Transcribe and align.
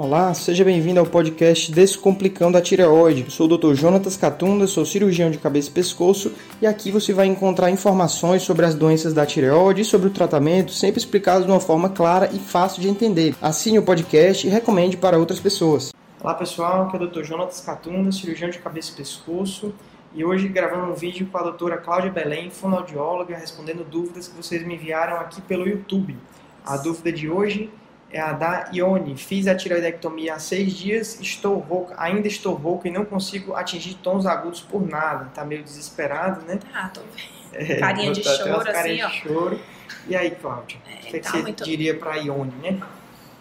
Olá, 0.00 0.32
seja 0.32 0.64
bem-vindo 0.64 1.00
ao 1.00 1.06
podcast 1.06 1.72
Descomplicando 1.72 2.56
a 2.56 2.60
Tireoide. 2.60 3.32
Sou 3.32 3.50
o 3.50 3.58
Dr. 3.58 3.74
Jonatas 3.74 4.16
Catunda, 4.16 4.64
sou 4.68 4.86
cirurgião 4.86 5.28
de 5.28 5.38
cabeça 5.38 5.70
e 5.70 5.72
pescoço 5.72 6.32
e 6.62 6.68
aqui 6.68 6.92
você 6.92 7.12
vai 7.12 7.26
encontrar 7.26 7.68
informações 7.68 8.42
sobre 8.42 8.64
as 8.64 8.76
doenças 8.76 9.12
da 9.12 9.26
tireoide 9.26 9.80
e 9.80 9.84
sobre 9.84 10.06
o 10.06 10.10
tratamento, 10.12 10.70
sempre 10.70 11.00
explicados 11.00 11.46
de 11.46 11.50
uma 11.50 11.58
forma 11.58 11.88
clara 11.88 12.30
e 12.32 12.38
fácil 12.38 12.80
de 12.80 12.88
entender. 12.88 13.34
Assine 13.42 13.80
o 13.80 13.82
podcast 13.82 14.46
e 14.46 14.50
recomende 14.50 14.96
para 14.96 15.18
outras 15.18 15.40
pessoas. 15.40 15.92
Olá 16.20 16.34
pessoal, 16.34 16.84
aqui 16.84 16.96
é 16.96 17.00
o 17.00 17.08
Dr. 17.08 17.24
Jonatas 17.24 17.60
Catunda, 17.60 18.12
cirurgião 18.12 18.50
de 18.50 18.60
cabeça 18.60 18.92
e 18.92 18.94
pescoço 18.94 19.74
e 20.14 20.24
hoje 20.24 20.46
gravando 20.46 20.92
um 20.92 20.94
vídeo 20.94 21.26
com 21.26 21.38
a 21.38 21.42
doutora 21.42 21.76
Cláudia 21.76 22.12
Belém, 22.12 22.50
fonoaudióloga, 22.50 23.36
respondendo 23.36 23.82
dúvidas 23.82 24.28
que 24.28 24.36
vocês 24.36 24.64
me 24.64 24.76
enviaram 24.76 25.16
aqui 25.16 25.40
pelo 25.40 25.66
YouTube. 25.66 26.16
A 26.64 26.76
dúvida 26.76 27.10
de 27.10 27.28
hoje 27.28 27.68
a 28.14 28.32
da 28.32 28.70
Ione. 28.72 29.16
Fiz 29.16 29.46
a 29.46 29.54
tiroidectomia 29.54 30.34
há 30.34 30.38
seis 30.38 30.72
dias, 30.72 31.20
estou 31.20 31.58
rouca, 31.58 31.94
ainda 31.98 32.26
estou 32.28 32.54
rouca 32.54 32.88
e 32.88 32.90
não 32.90 33.04
consigo 33.04 33.54
atingir 33.54 33.94
tons 33.94 34.24
agudos 34.26 34.60
por 34.60 34.86
nada. 34.86 35.26
Tá 35.34 35.44
meio 35.44 35.62
desesperado, 35.62 36.42
né? 36.46 36.58
Ah, 36.72 36.88
tô 36.92 37.00
vendo. 37.00 37.38
É, 37.52 37.76
carinha 37.80 38.12
de 38.12 38.22
choro, 38.22 38.64
carinha 38.64 39.06
assim, 39.06 39.16
de 39.16 39.28
choro. 39.28 39.60
E 40.06 40.16
aí, 40.16 40.30
Cláudia, 40.30 40.78
É, 40.86 40.94
o 40.94 40.98
que, 41.00 41.08
é 41.08 41.10
que 41.12 41.20
tá 41.20 41.30
você 41.30 41.42
muito- 41.42 41.64
diria 41.64 41.94
para 41.98 42.16
Ione, 42.16 42.52
né? 42.62 42.80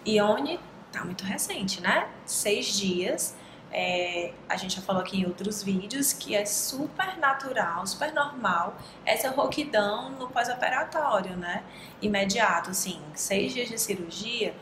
Ione 0.05 0.59
tá 0.91 1.03
muito 1.03 1.23
recente, 1.23 1.81
né? 1.81 2.07
Seis 2.25 2.77
dias. 2.77 3.35
É, 3.71 4.31
a 4.47 4.55
gente 4.55 4.75
já 4.77 4.81
falou 4.81 5.01
aqui 5.01 5.19
em 5.19 5.25
outros 5.25 5.61
vídeos 5.61 6.13
que 6.13 6.33
é 6.35 6.45
super 6.45 7.17
natural, 7.17 7.85
super 7.85 8.13
normal 8.13 8.77
essa 9.05 9.29
rouquidão 9.29 10.09
no 10.11 10.29
pós-operatório, 10.29 11.35
né? 11.35 11.63
Imediato, 12.01 12.69
assim, 12.69 13.01
seis 13.13 13.53
dias 13.53 13.67
de 13.69 13.77
cirurgia, 13.77 14.53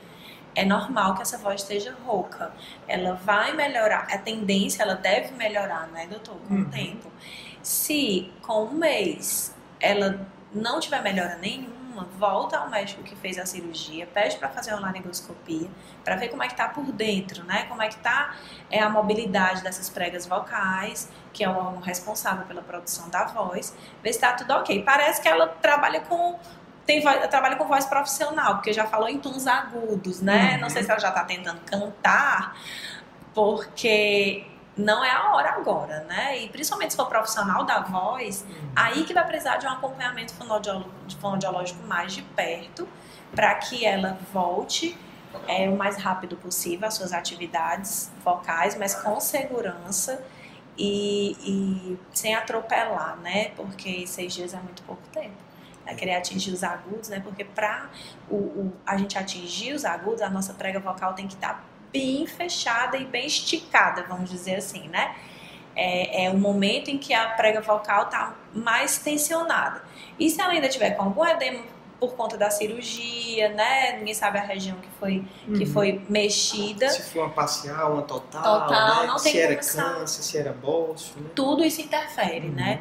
é 0.55 0.66
normal 0.66 1.16
que 1.16 1.22
essa 1.22 1.38
voz 1.38 1.62
esteja 1.62 1.95
rouca. 2.05 2.52
Ela 2.88 3.14
vai 3.14 3.54
melhorar, 3.54 4.08
a 4.12 4.18
tendência, 4.18 4.81
ela 4.81 4.95
deve 4.95 5.34
melhorar, 5.36 5.88
né, 5.90 6.08
doutor, 6.08 6.38
com 6.47 6.53
Uhum. 6.56 6.62
o 6.62 6.66
tempo. 6.69 7.12
Se 7.62 8.31
com 8.42 8.64
um 8.66 8.72
mês 8.73 9.53
ela 9.80 10.25
não 10.53 10.80
tiver 10.80 11.02
melhora 11.02 11.36
nenhuma, 11.38 11.75
volta 12.03 12.57
ao 12.57 12.69
médico 12.69 13.03
que 13.03 13.15
fez 13.15 13.38
a 13.38 13.45
cirurgia, 13.45 14.07
pede 14.07 14.38
para 14.38 14.49
fazer 14.49 14.71
uma 14.73 14.81
laringoscopia, 14.81 15.69
para 16.03 16.15
ver 16.15 16.29
como 16.29 16.43
é 16.43 16.47
que 16.47 16.55
tá 16.55 16.67
por 16.67 16.91
dentro, 16.91 17.43
né? 17.43 17.65
Como 17.67 17.81
é 17.81 17.88
que 17.88 17.97
tá 17.97 18.35
é, 18.69 18.79
a 18.81 18.89
mobilidade 18.89 19.63
dessas 19.63 19.89
pregas 19.89 20.25
vocais, 20.25 21.09
que 21.31 21.43
é 21.43 21.49
o 21.49 21.55
órgão 21.55 21.81
responsável 21.81 22.45
pela 22.45 22.61
produção 22.61 23.09
da 23.09 23.25
voz, 23.25 23.75
ver 24.03 24.13
se 24.13 24.19
tá 24.19 24.33
tudo 24.33 24.51
ok. 24.53 24.83
Parece 24.83 25.21
que 25.21 25.27
ela 25.27 25.47
trabalha 25.47 26.01
com 26.01 26.39
tem 26.85 27.01
voz, 27.01 27.27
trabalha 27.27 27.55
com 27.55 27.66
voz 27.66 27.85
profissional, 27.85 28.55
porque 28.55 28.71
já 28.71 28.85
falou 28.85 29.09
em 29.09 29.19
tons 29.19 29.47
agudos, 29.47 30.21
né? 30.21 30.53
Uhum. 30.53 30.61
Não 30.61 30.69
sei 30.69 30.83
se 30.83 30.91
ela 30.91 30.99
já 30.99 31.11
tá 31.11 31.23
tentando 31.23 31.59
cantar, 31.61 32.55
porque 33.33 34.45
não 34.78 35.04
é 35.04 35.09
a 35.12 35.34
hora 35.34 35.52
agora, 35.52 36.02
né? 36.04 36.38
E 36.40 36.50
principalmente 36.50 36.92
se 36.92 36.98
for 36.98 37.08
profissional 37.08 37.64
da 37.64 37.80
voz, 37.81 38.45
Aí 38.76 39.06
que 39.06 39.14
vai 39.14 39.26
precisar 39.26 39.58
de 39.58 39.66
um 39.66 39.70
acompanhamento 39.70 40.34
fonoaudiológico 41.20 41.81
mais 41.88 42.14
de 42.14 42.22
perto, 42.22 42.88
para 43.34 43.56
que 43.56 43.86
ela 43.86 44.18
volte 44.34 44.98
é, 45.48 45.70
o 45.70 45.76
mais 45.78 45.98
rápido 45.98 46.36
possível 46.38 46.88
às 46.88 46.94
suas 46.96 47.14
atividades 47.14 48.12
vocais, 48.23 48.78
mas 48.78 48.96
com 48.96 49.20
segurança 49.20 50.23
e, 50.78 51.38
e 51.42 52.00
sem 52.14 52.36
atropelar, 52.36 53.18
né? 53.18 53.50
Porque 53.56 54.06
seis 54.08 54.34
dias 54.34 54.53
é 54.53 54.58
muito 54.58 54.84
pouco 54.84 55.02
tempo. 55.14 55.36
Vai 55.86 55.96
querer 55.96 56.16
atingir 56.16 56.52
os 56.52 56.64
agudos, 56.64 57.09
né? 57.09 57.20
Porque 57.20 57.44
para 57.46 57.90
o, 58.30 58.36
o- 58.36 58.73
a 58.86 58.98
gente 58.98 59.18
atingir 59.18 59.73
os 59.73 59.86
agudos, 59.86 60.22
a 60.22 60.30
nossa 60.30 60.53
prega 60.53 60.80
vocal 60.80 61.14
tem 61.14 61.28
que 61.28 61.36
estar 61.36 61.64
bem 61.99 62.27
fechada 62.27 62.97
e 62.97 63.05
bem 63.05 63.25
esticada, 63.25 64.03
vamos 64.07 64.29
dizer 64.29 64.55
assim, 64.55 64.88
né? 64.89 65.15
é, 65.75 66.25
é 66.25 66.29
o 66.29 66.38
momento 66.38 66.89
em 66.89 66.97
que 66.97 67.13
a 67.13 67.29
prega 67.31 67.59
vocal 67.61 68.03
está 68.03 68.33
mais 68.53 68.97
tensionada. 68.97 69.83
E 70.17 70.29
se 70.29 70.39
ela 70.39 70.53
ainda 70.53 70.69
tiver 70.69 70.91
com 70.91 71.03
algum 71.03 71.25
edema 71.25 71.63
por 72.00 72.13
conta 72.13 72.38
da 72.38 72.50
cirurgia, 72.50 73.50
né? 73.50 73.97
Ninguém 73.97 74.13
sabe 74.13 74.38
a 74.38 74.41
região 74.41 74.78
que 74.78 74.88
foi, 75.00 75.23
que 75.45 75.63
Uhum. 75.63 75.73
foi 75.73 76.01
mexida. 76.07 76.89
Se 76.89 77.01
for 77.11 77.23
uma 77.25 77.29
parcial, 77.29 77.94
uma 77.94 78.03
total, 78.03 78.41
Total, 78.67 79.01
né? 79.01 79.07
não 79.07 79.17
se 79.17 79.31
tem 79.31 79.41
era 79.41 79.55
câncer, 79.55 80.23
se 80.23 80.38
era 80.38 80.53
bolso, 80.53 81.13
né? 81.17 81.29
Tudo 81.35 81.66
isso 81.66 81.81
interfere, 81.81 82.47
Uhum. 82.47 82.53
né? 82.53 82.79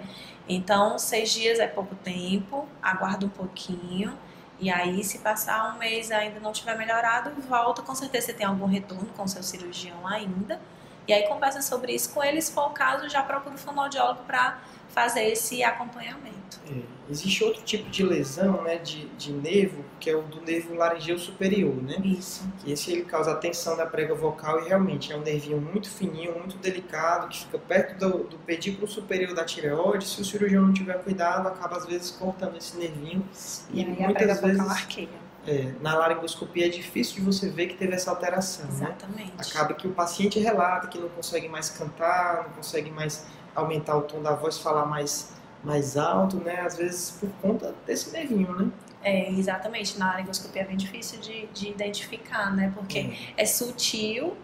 Então, 0.49 0.99
seis 0.99 1.33
dias 1.33 1.59
é 1.59 1.67
pouco 1.67 1.95
tempo, 1.97 2.69
aguarda 2.83 3.25
um 3.27 3.31
pouquinho. 3.31 4.17
E 4.59 4.71
aí, 4.71 5.03
se 5.03 5.19
passar 5.19 5.75
um 5.75 5.79
mês 5.79 6.11
ainda 6.11 6.39
não 6.41 6.53
tiver 6.53 6.77
melhorado, 6.77 7.31
volta. 7.43 7.83
Com 7.83 7.95
certeza 7.95 8.27
você 8.27 8.33
tem 8.33 8.47
algum 8.47 8.67
retorno 8.67 9.07
com 9.17 9.27
seu 9.27 9.43
cirurgião 9.43 10.07
ainda. 10.07 10.61
E 11.07 11.13
aí 11.13 11.27
conversa 11.29 11.61
sobre 11.61 11.93
isso 11.93 12.13
com 12.15 12.23
ele. 12.23 12.41
Se 12.41 12.53
for 12.53 12.69
o 12.69 12.71
caso, 12.71 13.09
já 13.09 13.23
procura 13.23 13.55
o 13.55 13.59
fonoaudiólogo 13.59 14.23
para 14.25 14.59
fazer 14.95 15.25
esse 15.31 15.63
acompanhamento. 15.63 16.35
É, 16.71 16.95
Existe 17.11 17.45
outro 17.45 17.63
tipo 17.63 17.91
de 17.91 18.03
lesão, 18.03 18.63
né, 18.63 18.79
de, 18.79 19.07
de 19.19 19.31
nervo, 19.33 19.85
que 20.01 20.09
é 20.09 20.17
o 20.17 20.23
do 20.23 20.41
nervo 20.41 20.75
laringeu 20.75 21.19
superior, 21.19 21.75
né? 21.83 21.97
Isso. 22.03 22.49
Que 22.61 22.73
esse 22.73 22.91
ele 22.93 23.05
causa 23.05 23.33
a 23.33 23.35
tensão 23.35 23.77
da 23.77 23.85
prega 23.85 24.15
vocal 24.15 24.63
e 24.65 24.69
realmente 24.69 25.13
é 25.13 25.17
um 25.17 25.21
nervinho 25.21 25.61
muito 25.61 25.91
fininho, 25.91 26.33
muito 26.39 26.57
delicado, 26.57 27.29
que 27.29 27.41
fica 27.41 27.59
perto 27.59 27.99
do, 27.99 28.25
do 28.25 28.39
pedículo 28.39 28.87
superior 28.89 29.35
da 29.35 29.45
tireoide. 29.45 30.07
Se 30.07 30.23
o 30.23 30.25
cirurgião 30.25 30.63
não 30.63 30.73
tiver 30.73 30.95
cuidado, 31.03 31.47
acaba 31.49 31.77
às 31.77 31.85
vezes 31.85 32.11
cortando 32.11 32.57
esse 32.57 32.77
nervinho. 32.79 33.23
E, 33.71 33.83
E 33.83 33.85
muitas 33.85 34.41
vezes- 34.41 34.61
arqueia. 34.61 35.25
É, 35.47 35.73
na 35.83 35.95
laringoscopia 35.95 36.65
é 36.65 36.69
difícil 36.71 37.17
de 37.17 37.21
você 37.21 37.51
ver 37.51 37.67
que 37.67 37.75
teve 37.75 37.93
essa 37.93 38.11
alteração, 38.11 38.65
né? 38.65 38.73
Exatamente. 38.97 39.33
Acaba 39.37 39.75
que 39.75 39.87
o 39.87 39.91
paciente 39.93 40.39
relata 40.39 40.87
que 40.87 40.99
não 40.99 41.11
consegue 41.11 41.51
mais 41.51 41.69
cantar, 41.69 42.45
não 42.45 42.55
consegue 42.55 42.91
mais 42.91 43.27
aumentar 43.55 43.97
o 43.97 44.03
tom 44.03 44.21
da 44.23 44.35
voz, 44.35 44.59
falar 44.59 44.87
mais, 44.87 45.33
mais 45.63 45.97
alto, 45.97 46.37
né? 46.39 46.61
Às 46.61 46.77
vezes 46.77 47.13
por 47.21 47.31
conta 47.41 47.75
desse 47.87 48.11
nervinho, 48.13 48.53
né? 48.55 48.71
É, 49.03 49.31
exatamente. 49.31 49.99
Na 49.99 50.07
laringoscopia 50.09 50.63
é 50.63 50.65
bem 50.65 50.77
difícil 50.77 51.21
de, 51.21 51.47
de 51.49 51.69
identificar, 51.69 52.55
né? 52.55 52.73
Porque 52.75 53.13
é 53.37 53.45
sutil 53.45 54.37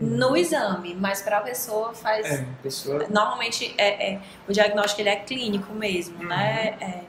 no 0.00 0.36
exame, 0.36 0.94
mas 0.94 1.22
para 1.22 1.38
a 1.38 1.40
pessoa 1.40 1.94
faz. 1.94 2.26
É, 2.26 2.40
a 2.42 2.62
pessoa 2.62 3.06
Normalmente 3.08 3.74
é, 3.78 4.12
é- 4.14 4.20
o 4.48 4.52
diagnóstico 4.52 5.00
ele 5.02 5.08
é 5.10 5.16
clínico 5.16 5.72
mesmo, 5.72 6.18
Uhum. 6.20 6.28
né? 6.28 6.76
É, 6.80 7.00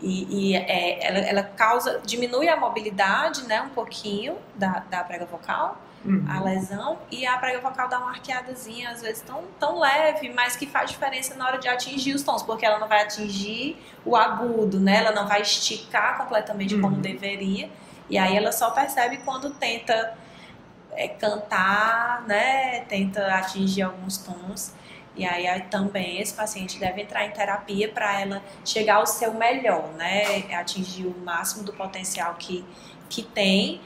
e 0.00 0.50
e, 0.52 0.56
é, 0.56 1.06
ela, 1.06 1.18
ela 1.18 1.42
causa, 1.42 2.00
diminui 2.04 2.48
a 2.48 2.56
mobilidade, 2.56 3.46
né? 3.46 3.62
Um 3.62 3.68
pouquinho 3.70 4.36
da, 4.54 4.80
da 4.90 5.04
prega 5.04 5.24
vocal, 5.26 5.80
Uhum. 6.04 6.24
a 6.28 6.40
lesão, 6.42 6.98
e 7.10 7.24
a 7.24 7.38
prega 7.38 7.60
vocal 7.60 7.88
dá 7.88 7.98
uma 7.98 8.10
arqueadazinha, 8.10 8.90
às 8.90 9.02
vezes 9.02 9.22
tão, 9.22 9.44
tão 9.60 9.78
leve, 9.78 10.30
mas 10.30 10.56
que 10.56 10.66
faz 10.66 10.90
diferença 10.90 11.34
na 11.36 11.46
hora 11.46 11.58
de 11.58 11.68
atingir 11.68 12.12
os 12.14 12.22
tons, 12.24 12.42
porque 12.42 12.66
ela 12.66 12.78
não 12.80 12.88
vai 12.88 13.02
atingir 13.02 13.76
o 14.04 14.16
agudo, 14.16 14.80
né? 14.80 14.96
Ela 14.96 15.12
não 15.12 15.28
vai 15.28 15.42
esticar 15.42 16.18
completamente 16.18 16.76
como 16.80 16.96
Uhum. 16.96 17.00
deveria. 17.02 17.70
E 18.10 18.18
aí 18.18 18.36
ela 18.36 18.50
só 18.50 18.70
percebe 18.72 19.18
quando 19.18 19.50
tenta 19.50 20.14
é, 20.92 21.06
cantar, 21.08 22.22
né? 22.26 22.80
Tenta 22.88 23.26
atingir 23.34 23.82
alguns 23.82 24.18
tons. 24.18 24.74
E 25.14 25.24
aí, 25.26 25.46
aí 25.46 25.60
também 25.62 26.20
esse 26.20 26.32
paciente 26.34 26.78
deve 26.80 27.02
entrar 27.02 27.24
em 27.24 27.30
terapia 27.30 27.88
para 27.90 28.20
ela 28.20 28.42
chegar 28.64 28.96
ao 28.96 29.06
seu 29.06 29.34
melhor, 29.34 29.88
né? 29.92 30.42
Atingir 30.54 31.06
o 31.06 31.14
máximo 31.24 31.62
do 31.64 31.72
potencial 31.72 32.34
que, 32.38 32.64
que 33.08 33.22
tem 33.22 33.80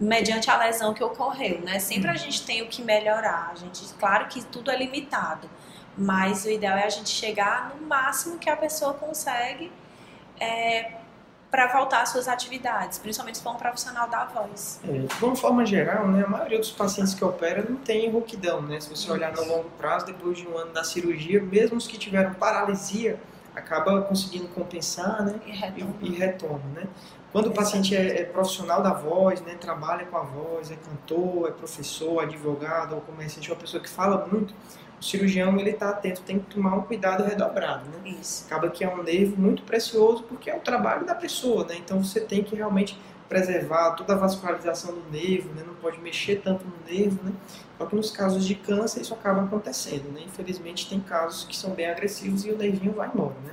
mediante 0.00 0.50
a 0.50 0.56
lesão 0.56 0.94
que 0.94 1.04
ocorreu, 1.04 1.60
né? 1.60 1.78
Sempre 1.78 2.10
a 2.10 2.16
gente 2.16 2.44
tem 2.46 2.62
o 2.62 2.68
que 2.68 2.82
melhorar. 2.82 3.50
A 3.52 3.54
gente, 3.54 3.84
claro 3.94 4.26
que 4.28 4.42
tudo 4.46 4.70
é 4.70 4.76
limitado, 4.76 5.48
mas 5.96 6.44
o 6.44 6.50
ideal 6.50 6.78
é 6.78 6.84
a 6.84 6.88
gente 6.88 7.10
chegar 7.10 7.74
no 7.74 7.86
máximo 7.86 8.38
que 8.38 8.48
a 8.48 8.56
pessoa 8.56 8.94
consegue 8.94 9.70
para 11.50 11.66
voltar 11.66 12.02
às 12.02 12.10
suas 12.10 12.28
atividades, 12.28 12.98
principalmente 12.98 13.38
se 13.38 13.44
for 13.44 13.50
um 13.50 13.56
profissional 13.56 14.08
da 14.08 14.24
voz. 14.24 14.80
É, 14.88 14.98
de 15.00 15.24
uma 15.24 15.34
forma 15.34 15.66
geral, 15.66 16.06
né, 16.08 16.24
a 16.24 16.28
maioria 16.28 16.58
dos 16.58 16.70
pacientes 16.70 17.12
que 17.12 17.24
operam 17.24 17.64
não 17.68 17.76
tem 17.76 18.08
rouquidão, 18.10 18.62
né? 18.62 18.80
Se 18.80 18.88
você 18.88 19.10
olhar 19.10 19.32
no 19.32 19.44
longo 19.44 19.68
prazo, 19.70 20.06
depois 20.06 20.38
de 20.38 20.46
um 20.46 20.56
ano 20.56 20.72
da 20.72 20.84
cirurgia, 20.84 21.42
mesmo 21.42 21.76
os 21.76 21.86
que 21.86 21.98
tiveram 21.98 22.32
paralisia, 22.34 23.18
acaba 23.54 24.02
conseguindo 24.02 24.48
compensar, 24.48 25.24
né? 25.24 25.40
E 25.46 25.50
e, 25.50 25.52
retoma. 25.52 25.96
e 26.02 26.10
retoma, 26.10 26.62
né? 26.74 26.84
Quando 27.32 27.46
o 27.46 27.52
paciente 27.52 27.94
é, 27.94 28.22
é 28.22 28.24
profissional 28.24 28.82
da 28.82 28.92
voz, 28.92 29.40
né, 29.42 29.54
trabalha 29.54 30.04
com 30.04 30.16
a 30.16 30.22
voz, 30.22 30.70
é 30.70 30.76
cantor, 30.76 31.48
é 31.48 31.52
professor, 31.52 32.20
advogado 32.22 32.96
ou 32.96 33.00
comerciante, 33.02 33.50
uma 33.50 33.56
pessoa 33.56 33.80
que 33.80 33.88
fala 33.88 34.26
muito, 34.26 34.52
o 35.00 35.04
cirurgião 35.04 35.56
ele 35.58 35.70
está 35.70 35.90
atento, 35.90 36.22
tem 36.22 36.40
que 36.40 36.54
tomar 36.54 36.74
um 36.74 36.82
cuidado 36.82 37.22
redobrado, 37.22 37.84
né? 37.88 38.10
Isso. 38.20 38.44
Acaba 38.46 38.68
que 38.68 38.84
é 38.84 38.92
um 38.92 39.02
nervo 39.02 39.40
muito 39.40 39.62
precioso 39.62 40.24
porque 40.24 40.50
é 40.50 40.56
o 40.56 40.60
trabalho 40.60 41.06
da 41.06 41.14
pessoa, 41.14 41.64
né? 41.64 41.76
Então 41.76 42.02
você 42.02 42.20
tem 42.20 42.42
que 42.42 42.54
realmente 42.56 42.98
preservar 43.30 43.92
toda 43.92 44.14
a 44.14 44.16
vascularização 44.16 44.92
do 44.92 45.08
nervo, 45.08 45.54
né? 45.54 45.62
Não 45.64 45.74
pode 45.76 46.00
mexer 46.00 46.42
tanto 46.42 46.66
no 46.66 46.74
nervo, 46.84 47.22
né? 47.22 47.32
Só 47.78 47.86
que 47.86 47.94
nos 47.94 48.10
casos 48.10 48.44
de 48.44 48.56
câncer 48.56 49.00
isso 49.00 49.14
acaba 49.14 49.44
acontecendo, 49.44 50.12
né? 50.12 50.22
Infelizmente 50.26 50.88
tem 50.88 50.98
casos 51.00 51.44
que 51.44 51.56
são 51.56 51.70
bem 51.70 51.88
agressivos 51.88 52.44
e 52.44 52.50
o 52.50 52.58
nervinho 52.58 52.92
vai 52.92 53.08
embora, 53.08 53.36
né? 53.44 53.52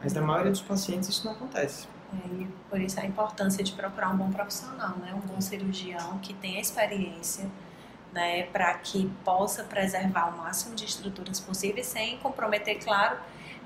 Mas 0.00 0.12
na 0.12 0.22
maioria 0.22 0.52
dos 0.52 0.62
pacientes 0.62 1.08
isso 1.08 1.26
não 1.26 1.32
acontece. 1.32 1.88
É, 2.12 2.42
e 2.42 2.48
por 2.70 2.80
isso 2.80 2.98
a 3.00 3.04
importância 3.04 3.62
de 3.62 3.72
procurar 3.72 4.10
um 4.10 4.16
bom 4.16 4.30
profissional, 4.30 4.96
né? 4.98 5.12
Um 5.12 5.26
bom 5.26 5.40
cirurgião 5.40 6.18
que 6.20 6.32
tenha 6.34 6.60
experiência, 6.60 7.50
né? 8.12 8.44
Para 8.44 8.72
que 8.74 9.10
possa 9.24 9.64
preservar 9.64 10.32
o 10.32 10.38
máximo 10.38 10.76
de 10.76 10.84
estruturas 10.84 11.40
possíveis 11.40 11.86
sem 11.86 12.18
comprometer, 12.18 12.78
claro, 12.78 13.18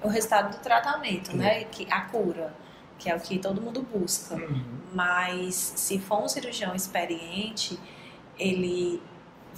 o 0.02 0.08
resultado 0.08 0.56
do 0.56 0.62
tratamento, 0.62 1.36
né? 1.36 1.64
Que 1.64 1.86
a 1.90 2.00
cura, 2.00 2.54
que 3.02 3.10
é 3.10 3.16
o 3.16 3.20
que 3.20 3.38
todo 3.38 3.60
mundo 3.60 3.82
busca. 3.82 4.36
Uhum. 4.36 4.62
Mas 4.94 5.54
se 5.54 5.98
for 5.98 6.22
um 6.22 6.28
cirurgião 6.28 6.74
experiente, 6.74 7.78
ele 8.38 9.02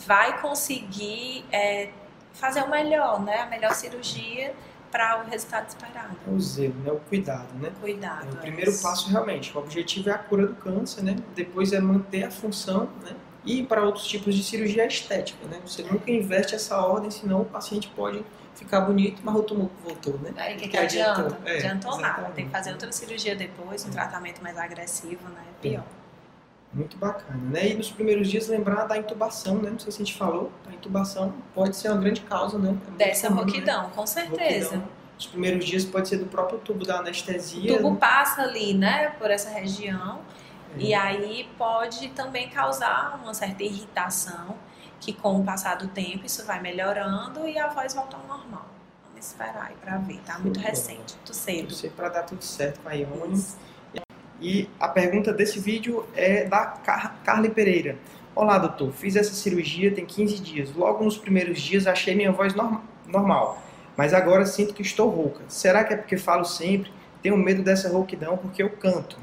vai 0.07 0.41
conseguir 0.41 1.45
é, 1.53 1.91
fazer 2.33 2.63
o 2.63 2.71
melhor, 2.71 3.23
né? 3.23 3.41
A 3.43 3.47
melhor 3.47 3.75
cirurgia 3.75 4.55
para 4.91 5.23
o 5.23 5.29
resultado 5.29 5.69
esperado. 5.69 6.17
É 6.27 6.31
o 6.31 6.41
zelo, 6.41 6.75
né? 6.85 6.93
O 6.93 7.01
cuidado, 7.01 7.53
né? 7.61 7.71
Cuidado. 7.81 8.29
É, 8.29 8.31
o 8.31 8.39
é 8.39 8.41
primeiro 8.41 8.71
isso. 8.71 8.83
passo 8.83 9.11
realmente, 9.11 9.55
o 9.55 9.61
objetivo 9.61 10.09
é 10.09 10.13
a 10.13 10.19
cura 10.19 10.47
do 10.47 10.55
câncer, 10.55 11.03
né? 11.03 11.17
Depois 11.35 11.73
é 11.73 11.81
manter 11.81 12.25
a 12.25 12.31
função, 12.31 12.89
né? 13.03 13.15
E 13.45 13.63
para 13.63 13.83
outros 13.83 14.07
tipos 14.07 14.35
de 14.35 14.43
cirurgia 14.43 14.87
estética, 14.87 15.47
né? 15.49 15.61
Você 15.67 15.83
nunca 15.83 16.11
investe 16.11 16.55
essa 16.55 16.79
ordem, 16.79 17.11
senão 17.11 17.43
o 17.43 17.45
paciente 17.45 17.89
pode 17.95 18.25
ficar 18.55 18.81
bonito, 18.83 19.21
mas 19.25 19.35
o 19.35 19.43
tumor 19.43 19.71
voltou, 19.83 20.19
né? 20.19 20.33
Aí 20.37 20.55
o 20.55 20.59
que, 20.59 20.65
que 20.65 20.69
Que 20.71 20.77
adiantou. 20.79 21.27
adianta? 21.27 21.49
É, 21.51 21.57
adiantou 21.59 21.99
nada. 22.01 22.23
Tem 22.35 22.47
que 22.47 22.51
fazer 22.53 22.73
outra 22.73 22.91
cirurgia 22.93 23.35
depois, 23.37 23.85
um 23.85 23.91
tratamento 23.91 24.43
mais 24.43 24.57
agressivo, 24.59 25.29
né? 25.29 25.43
Pior. 25.61 25.85
Muito 26.73 26.97
bacana, 26.97 27.39
né? 27.51 27.69
E 27.69 27.75
nos 27.75 27.91
primeiros 27.91 28.29
dias 28.29 28.49
lembrar 28.49 28.85
da 28.87 28.97
intubação, 28.99 29.57
né? 29.59 29.71
Não 29.71 29.79
sei 29.79 29.93
se 29.93 30.03
a 30.03 30.05
gente 30.05 30.19
falou, 30.19 30.51
a 30.69 30.75
intubação 30.75 31.33
pode 31.55 31.77
ser 31.77 31.89
uma 31.91 32.01
grande 32.01 32.21
causa, 32.23 32.59
né? 32.59 32.77
É 32.95 32.97
Dessa 32.97 33.29
comum, 33.29 33.41
né? 33.41 33.47
roquidão, 33.47 33.91
com 33.91 34.07
certeza. 34.07 34.77
Roquidão. 34.77 34.89
Os 35.17 35.27
primeiros 35.27 35.65
dias 35.65 35.85
pode 35.85 36.09
ser 36.09 36.17
do 36.17 36.27
próprio 36.27 36.59
tubo 36.59 36.85
da 36.85 36.97
O 36.97 36.99
anestesia. 36.99 37.77
tubo 37.77 37.91
né? 37.93 37.97
passa 38.01 38.43
ali, 38.43 38.75
né, 38.75 39.11
por 39.11 39.31
essa 39.31 39.49
região, 39.51 40.19
É. 40.77 40.81
e 40.83 40.93
aí 40.95 41.49
pode 41.57 42.09
também 42.09 42.49
causar 42.49 43.21
uma 43.23 43.33
certa 43.33 43.63
irritação, 43.63 44.57
que 45.01 45.13
com 45.13 45.41
o 45.41 45.45
passar 45.45 45.77
do 45.77 45.89
tempo 45.89 46.25
isso 46.25 46.45
vai 46.45 46.61
melhorando 46.61 47.47
e 47.49 47.59
a 47.59 47.69
voz 47.69 47.95
volta 47.95 48.17
ao 48.17 48.27
normal. 48.27 48.67
Vamos 49.09 49.27
esperar 49.27 49.67
aí 49.69 49.77
pra 49.83 49.99
ver, 49.99 50.21
tá 50.25 50.35
muito 50.39 50.59
Muito 50.59 50.61
recente, 50.61 51.15
muito 51.17 51.35
cedo. 51.35 51.69
Torcer 51.69 51.91
para 51.93 52.09
dar 52.09 52.23
tudo 52.23 52.45
certo 52.45 52.81
com 52.81 52.89
a 52.89 52.93
Ione. 52.93 53.45
E 54.41 54.69
a 54.79 54.89
pergunta 54.89 55.33
desse 55.33 55.59
vídeo 55.59 56.07
é 56.15 56.45
da 56.45 56.67
Car 56.67 57.17
Carly 57.25 57.49
Pereira. 57.49 57.97
Olá, 58.35 58.59
doutor. 58.59 58.93
Fiz 58.93 59.15
essa 59.15 59.33
cirurgia 59.33 59.95
tem 59.95 60.05
15 60.05 60.41
dias. 60.41 60.75
Logo 60.75 61.05
nos 61.05 61.17
primeiros 61.17 61.61
dias 61.61 61.87
achei 61.87 62.15
minha 62.15 62.33
voz 62.33 62.55
norm 62.55 62.81
normal, 63.07 63.63
mas 63.97 64.13
agora 64.13 64.45
sinto 64.45 64.75
que 64.75 64.83
estou 64.83 65.09
rouca. 65.09 65.43
Será 65.49 65.85
que 65.85 65.95
é 65.95 65.97
porque 65.97 66.17
falo 66.17 66.45
sempre? 66.45 66.93
Tenho 67.23 67.37
medo 67.37 67.63
dessa 67.63 67.89
rouquidão 67.89 68.37
porque 68.37 68.63
eu 68.63 68.71
canto. 68.71 69.17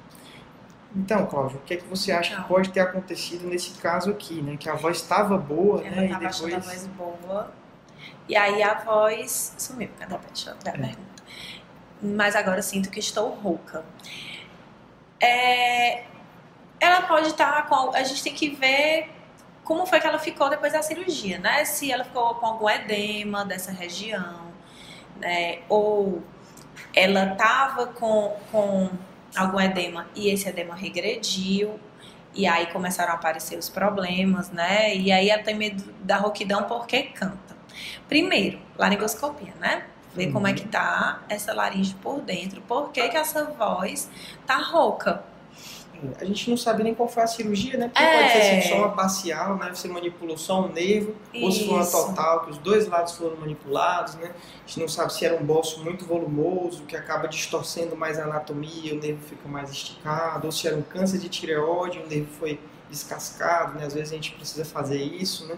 Então, 0.96 1.26
Cláudio, 1.26 1.58
o 1.58 1.62
que 1.62 1.76
é 1.76 1.78
que 1.78 1.86
você 1.88 2.12
acha 2.12 2.36
Não. 2.36 2.44
que 2.44 2.50
pode 2.50 2.70
ter 2.70 2.82
acontecido 2.82 3.48
nesse 3.48 3.72
caso 3.80 4.12
aqui, 4.12 4.42
né? 4.42 4.58
Que 4.58 4.70
a 4.70 4.76
voz 4.76 4.98
estava 4.98 5.38
boa, 5.38 5.82
Ela 5.86 5.96
né? 5.96 6.06
E 6.08 6.10
tava 6.10 6.28
achando 6.28 6.56
a 6.56 6.60
depois 6.60 6.88
voz 6.88 6.88
boa. 6.88 7.52
E 8.28 8.36
aí 8.36 8.62
a 8.62 8.74
voz 8.76 9.56
sumiu. 9.58 9.90
Cadê? 9.98 10.18
Deixa 10.34 10.50
eu 10.52 10.56
ver 10.64 10.70
a 10.70 10.74
É. 10.74 10.78
pergunta. 10.88 11.24
Mas 12.02 12.36
agora 12.36 12.62
sinto 12.62 12.90
que 12.90 13.00
estou 13.00 13.30
rouca. 13.30 13.86
É, 15.20 16.04
ela 16.80 17.04
pode 17.04 17.28
estar 17.28 17.68
com. 17.68 17.96
A 17.96 18.04
gente 18.04 18.24
tem 18.24 18.34
que 18.34 18.50
ver 18.50 19.10
como 19.64 19.86
foi 19.86 20.00
que 20.00 20.08
ela 20.08 20.20
ficou 20.20 20.50
depois 20.50 20.74
da 20.74 20.82
cirurgia, 20.82 21.38
né? 21.40 21.64
Se 21.64 21.92
ela 21.92 22.04
ficou 22.04 22.36
com 22.36 22.46
algum 22.46 22.70
edema 22.70 23.46
dessa 23.46 23.72
região, 23.72 24.48
né? 25.18 25.60
Ou 25.70 26.22
ela 26.96 27.34
estava 27.34 27.86
com, 27.88 28.36
com 28.52 28.90
algum 29.36 29.60
edema 29.60 30.08
e 30.16 30.30
esse 30.30 30.48
edema 30.48 30.76
regrediu. 30.76 31.80
E 32.34 32.48
aí 32.48 32.68
começaram 32.68 33.12
a 33.12 33.16
aparecer 33.16 33.58
os 33.58 33.70
problemas, 33.70 34.50
né? 34.52 34.96
E 34.96 35.12
aí 35.12 35.30
ela 35.30 35.44
tem 35.44 35.56
medo 35.56 35.84
da 36.02 36.18
rouquidão 36.18 36.64
porque 36.64 37.04
canta. 37.04 37.58
Primeiro, 38.08 38.60
laringoscopia, 38.78 39.54
né? 39.60 39.86
Ver 40.16 40.32
como 40.32 40.48
é 40.48 40.54
que 40.54 40.68
tá 40.68 41.22
essa 41.30 41.54
laringe 41.54 41.94
por 41.96 42.22
dentro. 42.22 42.62
Por 42.62 42.92
que, 42.92 43.08
que 43.10 43.18
essa 43.18 43.46
voz 43.46 44.10
tá 44.46 44.58
rouca? 44.58 45.24
A 46.20 46.26
gente 46.26 46.50
não 46.50 46.58
sabe 46.58 46.84
nem 46.84 46.94
qual 46.94 47.08
foi 47.08 47.24
a 47.24 47.28
cirurgia, 47.28 47.78
né? 47.78 47.88
Porque 47.90 48.04
É. 48.04 48.18
pode 48.18 48.32
ser 48.32 48.38
assim, 48.40 48.70
só 48.70 48.78
uma 48.78 48.90
parcial, 48.90 49.56
né? 49.58 49.70
Você 49.74 49.88
manipulou 49.88 50.38
só 50.38 50.62
um 50.62 50.72
nervo, 50.72 51.16
ou 51.42 51.52
se 51.52 51.66
foi 51.66 51.74
uma 51.76 51.82
Isso. 51.84 51.92
total, 51.92 52.42
que 52.46 52.52
os 52.52 52.58
dois 52.58 52.88
lados 52.88 53.14
foram 53.14 53.36
manipulados, 53.38 54.16
né? 54.16 54.32
A 54.64 54.68
gente 54.68 54.80
não 54.80 54.88
sabe 54.88 55.14
se 55.14 55.26
era 55.26 55.36
um 55.36 55.46
bolso 55.46 55.84
muito 55.84 56.06
volumoso, 56.06 56.84
que 56.84 56.96
acaba 56.96 57.28
distorcendo 57.28 57.96
mais 57.96 58.18
a 58.20 58.24
anatomia, 58.24 58.94
o 58.94 58.98
nervo 59.00 59.22
fica 59.28 59.48
mais 59.48 59.70
esticado, 59.72 60.46
ou 60.46 60.52
se 60.52 60.68
era 60.68 60.76
um 60.76 60.82
câncer 60.82 61.20
de 61.20 61.30
tireoide, 61.30 62.00
o 62.00 62.08
nervo 62.08 62.28
foi 62.40 62.60
descascado, 62.90 63.78
né? 63.80 63.86
Às 63.86 63.94
vezes 63.94 64.12
a 64.12 64.16
gente 64.16 64.32
precisa 64.34 64.66
fazer 64.66 65.02
isso, 65.02 65.48
né? 65.48 65.58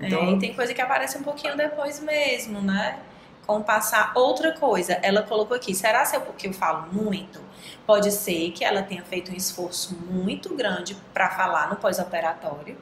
É, 0.00 0.06
Então, 0.06 0.32
e 0.32 0.38
tem 0.38 0.54
coisa 0.54 0.74
que 0.74 0.80
aparece 0.80 1.16
um 1.18 1.22
pouquinho 1.22 1.56
depois 1.56 2.00
mesmo, 2.00 2.60
né? 2.60 2.98
Com 3.46 3.62
passar. 3.62 4.12
Outra 4.14 4.52
coisa, 4.52 4.94
ela 5.02 5.22
colocou 5.22 5.56
aqui, 5.56 5.74
será 5.74 6.04
se 6.04 6.16
é 6.16 6.18
porque 6.18 6.48
eu 6.48 6.52
falo 6.52 6.92
muito? 6.92 7.40
Pode 7.86 8.10
ser 8.10 8.50
que 8.50 8.64
ela 8.64 8.82
tenha 8.82 9.04
feito 9.04 9.30
um 9.30 9.34
esforço 9.34 9.94
muito 9.94 10.54
grande 10.54 10.96
para 11.14 11.30
falar 11.30 11.70
no 11.70 11.76
pós-operatório. 11.76 12.76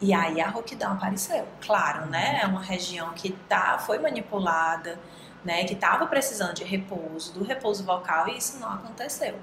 E 0.00 0.12
aí 0.12 0.40
a 0.40 0.48
rouquidão 0.48 0.92
apareceu. 0.92 1.46
Claro, 1.60 2.06
né? 2.06 2.40
É 2.42 2.46
uma 2.46 2.60
região 2.60 3.10
que 3.14 3.30
tá, 3.30 3.78
foi 3.78 3.98
manipulada, 3.98 4.98
né? 5.44 5.64
Que 5.64 5.74
estava 5.74 6.06
precisando 6.06 6.54
de 6.54 6.64
repouso, 6.64 7.32
do 7.32 7.44
repouso 7.44 7.84
vocal, 7.84 8.28
e 8.28 8.36
isso 8.36 8.58
não 8.58 8.72
aconteceu. 8.72 9.38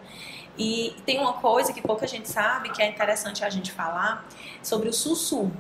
E 0.57 0.95
tem 1.05 1.19
uma 1.19 1.33
coisa 1.33 1.71
que 1.71 1.81
pouca 1.81 2.05
gente 2.05 2.29
sabe, 2.29 2.69
que 2.69 2.81
é 2.81 2.87
interessante 2.87 3.43
a 3.45 3.49
gente 3.49 3.71
falar, 3.71 4.25
sobre 4.61 4.89
o 4.89 4.93
sussurro 4.93 5.51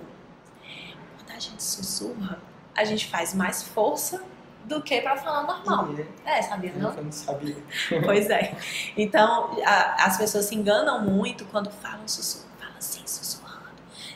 quando 1.23 1.35
a 1.35 1.39
gente 1.39 1.63
sussurra, 1.63 2.39
a 2.75 2.83
gente 2.83 3.07
faz 3.07 3.33
mais 3.33 3.63
força 3.63 4.23
do 4.65 4.81
que 4.81 5.01
para 5.01 5.15
falar 5.17 5.43
normal. 5.43 5.87
né? 5.87 6.05
É, 6.25 6.41
sabia 6.41 6.73
não? 6.75 6.91
Eu 6.93 7.03
não 7.03 7.11
sabia. 7.11 7.55
pois 8.05 8.29
é. 8.29 8.55
Então, 8.97 9.57
a- 9.65 10.05
as 10.05 10.17
pessoas 10.17 10.45
se 10.45 10.55
enganam 10.55 11.01
muito 11.01 11.45
quando 11.45 11.69
falam 11.71 12.07
sussurro, 12.07 12.47
falam 12.59 12.75
assim, 12.77 13.01
sussurrando. 13.05 13.59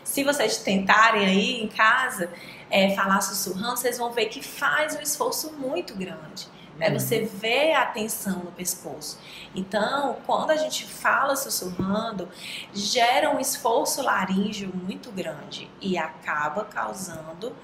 Se 0.03 0.23
vocês 0.23 0.57
tentarem 0.57 1.25
aí 1.25 1.61
em 1.63 1.67
casa 1.67 2.29
é, 2.69 2.95
falar 2.95 3.21
sussurrando, 3.21 3.77
vocês 3.77 3.97
vão 3.97 4.11
ver 4.11 4.25
que 4.27 4.41
faz 4.43 4.95
um 4.95 5.01
esforço 5.01 5.53
muito 5.53 5.95
grande. 5.95 6.47
É 6.79 6.91
você 6.91 7.21
vê 7.25 7.73
a 7.73 7.85
tensão 7.85 8.39
no 8.39 8.51
pescoço. 8.51 9.19
Então, 9.55 10.17
quando 10.25 10.51
a 10.51 10.57
gente 10.57 10.85
fala 10.85 11.35
sussurrando, 11.35 12.29
gera 12.73 13.29
um 13.29 13.39
esforço 13.39 14.01
laríngeo 14.01 14.71
muito 14.73 15.11
grande 15.11 15.69
e 15.81 15.97
acaba 15.97 16.65
causando 16.65 17.55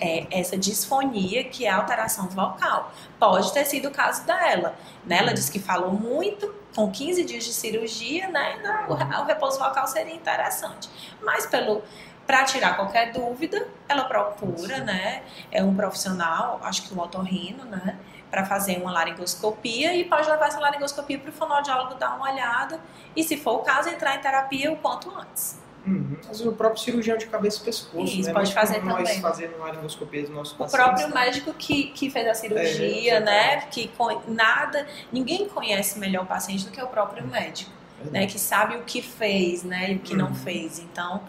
é, 0.00 0.26
essa 0.30 0.56
disfonia 0.56 1.44
que 1.44 1.66
é 1.66 1.70
a 1.70 1.76
alteração 1.76 2.28
vocal. 2.28 2.92
Pode 3.18 3.52
ter 3.52 3.64
sido 3.64 3.88
o 3.88 3.90
caso 3.90 4.24
dela. 4.24 4.74
Né? 5.04 5.18
Ela 5.18 5.34
disse 5.34 5.50
que 5.50 5.58
falou 5.58 5.92
muito, 5.92 6.54
com 6.74 6.90
15 6.90 7.24
dias 7.24 7.44
de 7.44 7.52
cirurgia, 7.52 8.28
né? 8.28 8.86
o, 8.88 8.92
o 8.92 9.24
repouso 9.24 9.58
vocal 9.58 9.86
seria 9.86 10.14
interessante. 10.14 10.88
Mas 11.20 11.46
pelo 11.46 11.82
para 12.26 12.44
tirar 12.44 12.76
qualquer 12.76 13.10
dúvida, 13.10 13.66
ela 13.88 14.04
procura, 14.04 14.78
né? 14.78 15.24
É 15.50 15.64
um 15.64 15.74
profissional, 15.74 16.60
acho 16.62 16.86
que 16.86 16.94
um 16.94 17.00
otorrino, 17.00 17.64
né? 17.64 17.98
Para 18.30 18.44
fazer 18.46 18.78
uma 18.78 18.92
laringoscopia 18.92 19.94
e 19.94 20.04
pode 20.04 20.28
levar 20.30 20.46
essa 20.48 20.60
laringoscopia 20.60 21.18
para 21.18 21.30
o 21.30 21.32
fonoaudiólogo 21.32 21.94
dar 21.96 22.14
uma 22.16 22.30
olhada 22.30 22.78
e, 23.16 23.24
se 23.24 23.36
for 23.36 23.54
o 23.56 23.58
caso, 23.60 23.88
entrar 23.88 24.14
em 24.16 24.20
terapia 24.20 24.70
o 24.70 24.76
quanto 24.76 25.10
antes. 25.10 25.58
Uhum. 25.86 26.16
O 26.44 26.52
próprio 26.52 26.80
cirurgião 26.80 27.16
de 27.16 27.26
cabeça 27.26 27.60
e 27.62 27.64
pescoço, 27.64 28.04
Isso, 28.04 28.28
né? 28.28 28.34
pode 28.34 28.50
Muito 28.50 28.52
fazer 28.54 28.74
comum 28.80 28.90
Nós 28.90 29.08
também. 29.08 29.20
fazendo 29.22 29.58
laringoscopia 29.58 30.20
dos 30.22 30.30
nossos 30.30 30.52
O 30.54 30.58
pacientes. 30.58 30.84
próprio 30.86 31.08
né? 31.08 31.24
médico 31.24 31.54
que, 31.54 31.84
que 31.92 32.10
fez 32.10 32.28
a 32.28 32.34
cirurgia, 32.34 33.14
É, 33.14 33.20
né? 33.20 33.56
Que 33.62 33.90
nada, 34.28 34.86
ninguém 35.10 35.48
conhece 35.48 35.98
melhor 35.98 36.24
o 36.24 36.26
paciente 36.26 36.66
do 36.66 36.70
que 36.70 36.80
o 36.82 36.86
próprio 36.86 37.26
médico, 37.26 37.70
né? 37.98 38.04
Verdade. 38.04 38.26
Que 38.32 38.38
sabe 38.38 38.76
o 38.76 38.82
que 38.82 39.00
fez, 39.02 39.64
né? 39.64 39.92
E 39.92 39.96
o 39.96 39.98
que 40.00 40.14
não 40.14 40.28
Uhum. 40.28 40.34
fez. 40.34 40.78
Então, 40.78 41.22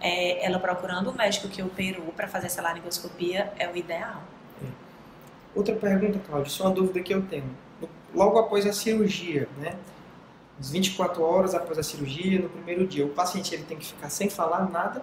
é, 0.00 0.44
ela 0.44 0.58
procurando 0.58 1.10
o 1.10 1.14
médico 1.14 1.46
que 1.48 1.62
operou 1.62 2.06
para 2.16 2.26
fazer 2.26 2.46
essa 2.46 2.62
laringoscopia 2.62 3.52
é 3.58 3.68
o 3.68 3.76
ideal. 3.76 4.22
Outra 5.54 5.74
pergunta, 5.74 6.18
Cláudio, 6.26 6.48
isso 6.48 6.62
é 6.62 6.66
uma 6.66 6.74
dúvida 6.74 7.00
que 7.00 7.12
eu 7.12 7.22
tenho. 7.22 7.50
Logo 8.14 8.38
após 8.38 8.66
a 8.66 8.72
cirurgia, 8.72 9.48
né? 9.58 9.76
As 10.58 10.70
24 10.70 11.22
horas 11.22 11.54
após 11.54 11.78
a 11.78 11.82
cirurgia, 11.82 12.40
no 12.40 12.48
primeiro 12.48 12.86
dia, 12.86 13.04
o 13.04 13.10
paciente 13.10 13.54
ele 13.54 13.64
tem 13.64 13.76
que 13.78 13.86
ficar 13.86 14.10
sem 14.10 14.28
falar 14.28 14.68
nada? 14.70 15.02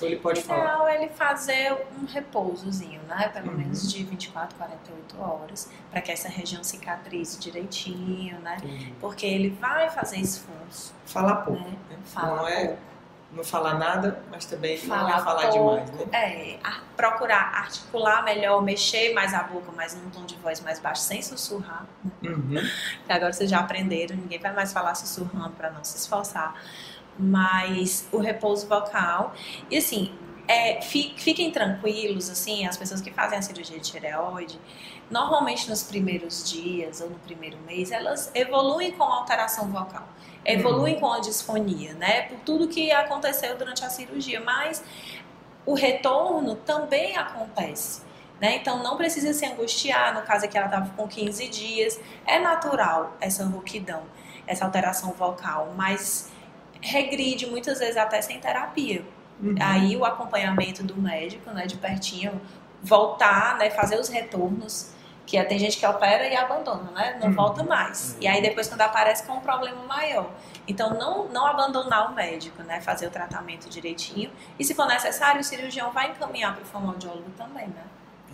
Ou 0.00 0.06
ele 0.06 0.16
pode 0.16 0.40
O 0.40 0.42
falar? 0.44 0.88
é 0.88 1.02
ele 1.02 1.08
fazer 1.12 1.76
um 2.00 2.06
repousozinho, 2.06 3.00
né? 3.08 3.28
Pelo 3.28 3.50
Uhum. 3.50 3.56
menos 3.58 3.92
de 3.92 4.04
24, 4.04 4.56
48 4.56 5.20
horas, 5.20 5.68
para 5.90 6.00
que 6.00 6.12
essa 6.12 6.28
região 6.28 6.62
cicatrize 6.62 7.38
direitinho, 7.38 8.38
né? 8.40 8.58
Entendi. 8.62 8.94
Porque 9.00 9.26
ele 9.26 9.50
vai 9.60 9.90
fazer 9.90 10.18
esforço, 10.18 10.94
Falar 11.04 11.36
pouco. 11.36 11.60
né? 11.60 11.76
né? 11.90 11.96
Fala 12.04 12.36
Não 12.36 12.48
é 12.48 12.66
pouco. 12.68 12.82
Não 13.30 13.44
falar 13.44 13.74
nada, 13.74 14.22
mas 14.30 14.46
também 14.46 14.78
falar 14.78 15.02
não 15.02 15.18
é 15.18 15.22
falar 15.22 15.48
pouco, 15.48 15.86
demais, 15.86 15.90
né? 15.92 16.06
É, 16.12 16.58
procurar 16.96 17.54
articular 17.54 18.24
melhor, 18.24 18.62
mexer 18.62 19.12
mais 19.12 19.34
a 19.34 19.42
boca, 19.42 19.70
mas 19.76 19.94
num 19.94 20.08
tom 20.10 20.24
de 20.24 20.34
voz 20.36 20.60
mais 20.60 20.80
baixo, 20.80 21.02
sem 21.02 21.20
sussurrar. 21.20 21.86
Uhum. 22.22 22.56
que 23.06 23.12
agora 23.12 23.32
vocês 23.32 23.50
já 23.50 23.58
aprenderam, 23.58 24.16
ninguém 24.16 24.38
vai 24.38 24.52
mais 24.52 24.72
falar 24.72 24.94
sussurrando 24.94 25.50
para 25.50 25.70
não 25.70 25.84
se 25.84 25.96
esforçar. 25.98 26.54
Mas 27.18 28.08
o 28.12 28.18
repouso 28.18 28.66
vocal. 28.66 29.34
E 29.70 29.76
assim, 29.76 30.14
é, 30.48 30.80
fi- 30.80 31.14
fiquem 31.16 31.50
tranquilos, 31.52 32.28
assim, 32.30 32.66
as 32.66 32.76
pessoas 32.76 33.00
que 33.00 33.12
fazem 33.12 33.38
a 33.38 33.42
cirurgia 33.42 33.78
de 33.78 33.90
tireoide, 33.92 34.58
normalmente 35.10 35.68
nos 35.68 35.82
primeiros 35.82 36.50
dias 36.50 37.00
ou 37.00 37.10
no 37.10 37.18
primeiro 37.20 37.58
mês, 37.66 37.92
elas 37.92 38.30
evoluem 38.34 38.92
com 38.92 39.04
alteração 39.04 39.70
vocal. 39.70 40.08
Evoluem 40.44 40.98
com 40.98 41.12
a 41.12 41.20
disfonia, 41.20 41.92
né? 41.94 42.22
Por 42.22 42.38
tudo 42.40 42.68
que 42.68 42.90
aconteceu 42.90 43.56
durante 43.58 43.84
a 43.84 43.90
cirurgia. 43.90 44.40
Mas 44.40 44.82
o 45.66 45.74
retorno 45.74 46.56
também 46.56 47.16
acontece. 47.16 48.02
Né? 48.40 48.56
Então 48.56 48.82
não 48.82 48.96
precisa 48.96 49.32
se 49.34 49.44
angustiar, 49.44 50.14
no 50.14 50.22
caso 50.22 50.44
aqui 50.44 50.56
ela 50.56 50.66
estava 50.68 50.88
com 50.90 51.06
15 51.08 51.48
dias. 51.48 52.00
É 52.24 52.38
natural 52.38 53.16
essa 53.20 53.44
rouquidão, 53.44 54.04
essa 54.46 54.64
alteração 54.64 55.12
vocal, 55.12 55.74
mas 55.76 56.30
regride 56.80 57.46
muitas 57.46 57.80
vezes 57.80 57.96
até 57.96 58.22
sem 58.22 58.38
terapia. 58.40 59.04
Uhum. 59.40 59.54
Aí 59.60 59.96
o 59.96 60.04
acompanhamento 60.04 60.82
do 60.82 60.96
médico, 61.00 61.50
né, 61.50 61.66
de 61.66 61.76
pertinho, 61.76 62.40
voltar, 62.82 63.56
né, 63.58 63.70
fazer 63.70 63.98
os 63.98 64.08
retornos, 64.08 64.90
que 65.26 65.36
é- 65.36 65.44
tem 65.44 65.58
gente 65.58 65.76
que 65.76 65.84
opera 65.86 66.26
e 66.26 66.34
abandona, 66.34 66.90
né, 66.92 67.18
não 67.20 67.28
Uhum. 67.28 67.34
volta 67.34 67.62
mais. 67.62 68.16
E 68.20 68.26
aí 68.26 68.40
depois 68.40 68.66
quando 68.68 68.80
aparece 68.80 69.24
com 69.24 69.34
um 69.34 69.40
problema 69.40 69.82
maior. 69.84 70.30
Então 70.66 70.94
não, 70.94 71.28
não 71.28 71.46
abandonar 71.46 72.10
o 72.10 72.14
médico, 72.14 72.62
né, 72.62 72.80
fazer 72.80 73.06
o 73.06 73.10
tratamento 73.10 73.68
direitinho. 73.68 74.30
E 74.58 74.64
se 74.64 74.74
for 74.74 74.86
necessário, 74.86 75.40
o 75.40 75.44
cirurgião 75.44 75.90
vai 75.92 76.10
encaminhar 76.10 76.54
para 76.54 76.62
o 76.62 76.66
fonoaudiólogo 76.66 77.30
também, 77.36 77.66
né? 77.68 77.82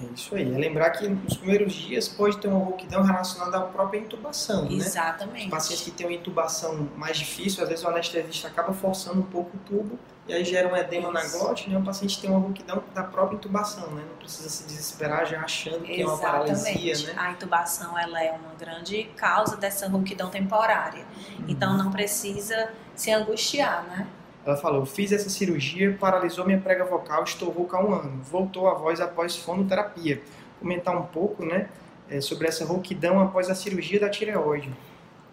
É 0.02 0.06
isso 0.12 0.34
aí. 0.34 0.42
É 0.52 0.58
lembrar 0.58 0.90
que 0.90 1.06
nos 1.08 1.36
primeiros 1.36 1.72
dias 1.72 2.08
pode 2.08 2.38
ter 2.38 2.48
uma 2.48 2.58
rouquidão 2.64 3.02
relacionada 3.02 3.58
à 3.58 3.60
própria 3.62 3.98
intubação, 3.98 4.64
né? 4.64 4.72
Exatamente. 4.74 5.44
Os 5.44 5.50
pacientes 5.50 5.84
que 5.84 5.90
têm 5.92 6.06
uma 6.06 6.12
intubação 6.14 6.88
mais 6.96 7.16
difícil, 7.16 7.62
às 7.62 7.68
vezes 7.68 7.84
o 7.84 7.88
anestesista 7.88 8.48
acaba 8.48 8.72
forçando 8.72 9.20
um 9.20 9.24
pouco 9.24 9.56
o 9.56 9.60
tubo 9.60 9.98
e 10.26 10.32
aí 10.32 10.44
gera 10.44 10.68
um 10.68 10.76
edema 10.76 11.12
na 11.12 11.20
Isso. 11.20 11.38
glote, 11.38 11.68
né? 11.68 11.78
O 11.78 11.82
paciente 11.82 12.18
tem 12.20 12.30
uma 12.30 12.38
rouquidão 12.38 12.82
da 12.94 13.02
própria 13.02 13.36
intubação, 13.36 13.90
né? 13.90 14.02
Não 14.08 14.16
precisa 14.16 14.48
se 14.48 14.64
desesperar 14.64 15.26
já 15.26 15.40
achando 15.40 15.82
que 15.82 16.00
é 16.00 16.06
uma 16.06 16.16
paralisia, 16.16 16.92
Exatamente. 16.92 17.06
né? 17.06 17.14
A 17.16 17.30
intubação 17.32 17.98
ela 17.98 18.22
é 18.22 18.32
uma 18.32 18.54
grande 18.58 19.04
causa 19.16 19.56
dessa 19.56 19.86
rouquidão 19.86 20.30
temporária. 20.30 21.04
Então 21.46 21.76
não 21.76 21.90
precisa 21.90 22.70
se 22.94 23.12
angustiar, 23.12 23.84
né? 23.84 24.06
Ela 24.46 24.56
falou, 24.56 24.84
fiz 24.86 25.12
essa 25.12 25.28
cirurgia, 25.28 25.96
paralisou 25.98 26.44
minha 26.46 26.60
prega 26.60 26.84
vocal, 26.84 27.24
estou 27.24 27.50
rouca 27.50 27.76
há 27.76 27.84
um 27.84 27.94
ano. 27.94 28.22
Voltou 28.22 28.68
a 28.68 28.74
voz 28.74 29.00
após 29.00 29.36
fonoterapia. 29.36 30.22
Comentar 30.58 30.96
um 30.96 31.02
pouco, 31.02 31.44
né, 31.44 31.68
eh, 32.08 32.20
sobre 32.20 32.48
essa 32.48 32.64
rouquidão 32.64 33.20
após 33.20 33.50
a 33.50 33.54
cirurgia 33.54 34.00
da 34.00 34.08
tireoide. 34.08 34.70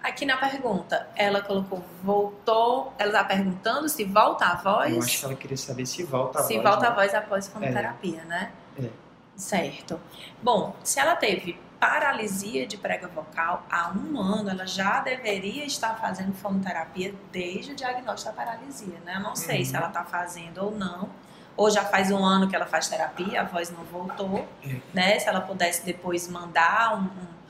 Aqui 0.03 0.25
na 0.25 0.35
pergunta, 0.37 1.07
ela 1.15 1.41
colocou 1.41 1.83
voltou. 2.03 2.91
Ela 2.97 3.11
está 3.11 3.23
perguntando 3.23 3.87
se 3.87 4.03
volta 4.03 4.45
a 4.45 4.55
voz. 4.55 4.93
Eu 4.95 5.01
acho 5.01 5.19
que 5.19 5.25
ela 5.25 5.35
queria 5.35 5.57
saber 5.57 5.85
se 5.85 6.03
volta 6.03 6.39
a 6.39 6.43
se 6.43 6.53
voz. 6.55 6.63
volta 6.67 6.81
né? 6.83 6.87
a 6.87 6.95
voz 6.95 7.13
após 7.13 7.47
fonoterapia, 7.47 8.23
né? 8.25 8.51
É. 8.81 8.89
Certo. 9.35 9.99
Bom, 10.41 10.75
se 10.83 10.99
ela 10.99 11.15
teve 11.15 11.59
paralisia 11.79 12.65
de 12.67 12.77
prega 12.77 13.07
vocal 13.07 13.63
há 13.69 13.91
um 13.91 14.19
ano, 14.19 14.49
ela 14.49 14.67
já 14.67 14.99
deveria 15.01 15.65
estar 15.65 15.95
fazendo 15.99 16.33
fonoterapia 16.33 17.13
desde 17.31 17.71
o 17.71 17.75
diagnóstico 17.75 18.35
da 18.35 18.43
paralisia, 18.45 18.99
né? 19.05 19.15
Eu 19.15 19.21
não 19.21 19.35
sei 19.35 19.59
Uhum. 19.59 19.65
se 19.65 19.75
ela 19.75 19.87
está 19.87 20.03
fazendo 20.03 20.59
ou 20.65 20.71
não. 20.71 21.09
Ou 21.57 21.69
já 21.69 21.83
faz 21.83 22.09
um 22.11 22.23
ano 22.23 22.47
que 22.47 22.55
ela 22.55 22.65
faz 22.65 22.87
terapia, 22.87 23.41
a 23.41 23.43
voz 23.43 23.69
não 23.71 23.83
voltou, 23.83 24.47
É. 24.63 24.75
né? 24.93 25.19
Se 25.19 25.27
ela 25.27 25.41
pudesse 25.41 25.83
depois 25.85 26.27
mandar 26.27 26.95
um, 26.95 27.03
um- 27.03 27.40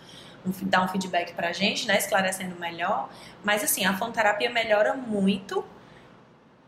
um- 0.45 0.51
dar 0.63 0.83
um 0.83 0.87
feedback 0.87 1.33
pra 1.33 1.51
gente, 1.51 1.87
né? 1.87 1.97
Esclarecendo 1.97 2.55
melhor. 2.59 3.09
Mas 3.43 3.63
assim, 3.63 3.85
a 3.85 3.95
fonoterapia 3.97 4.49
melhora 4.49 4.93
muito, 4.93 5.63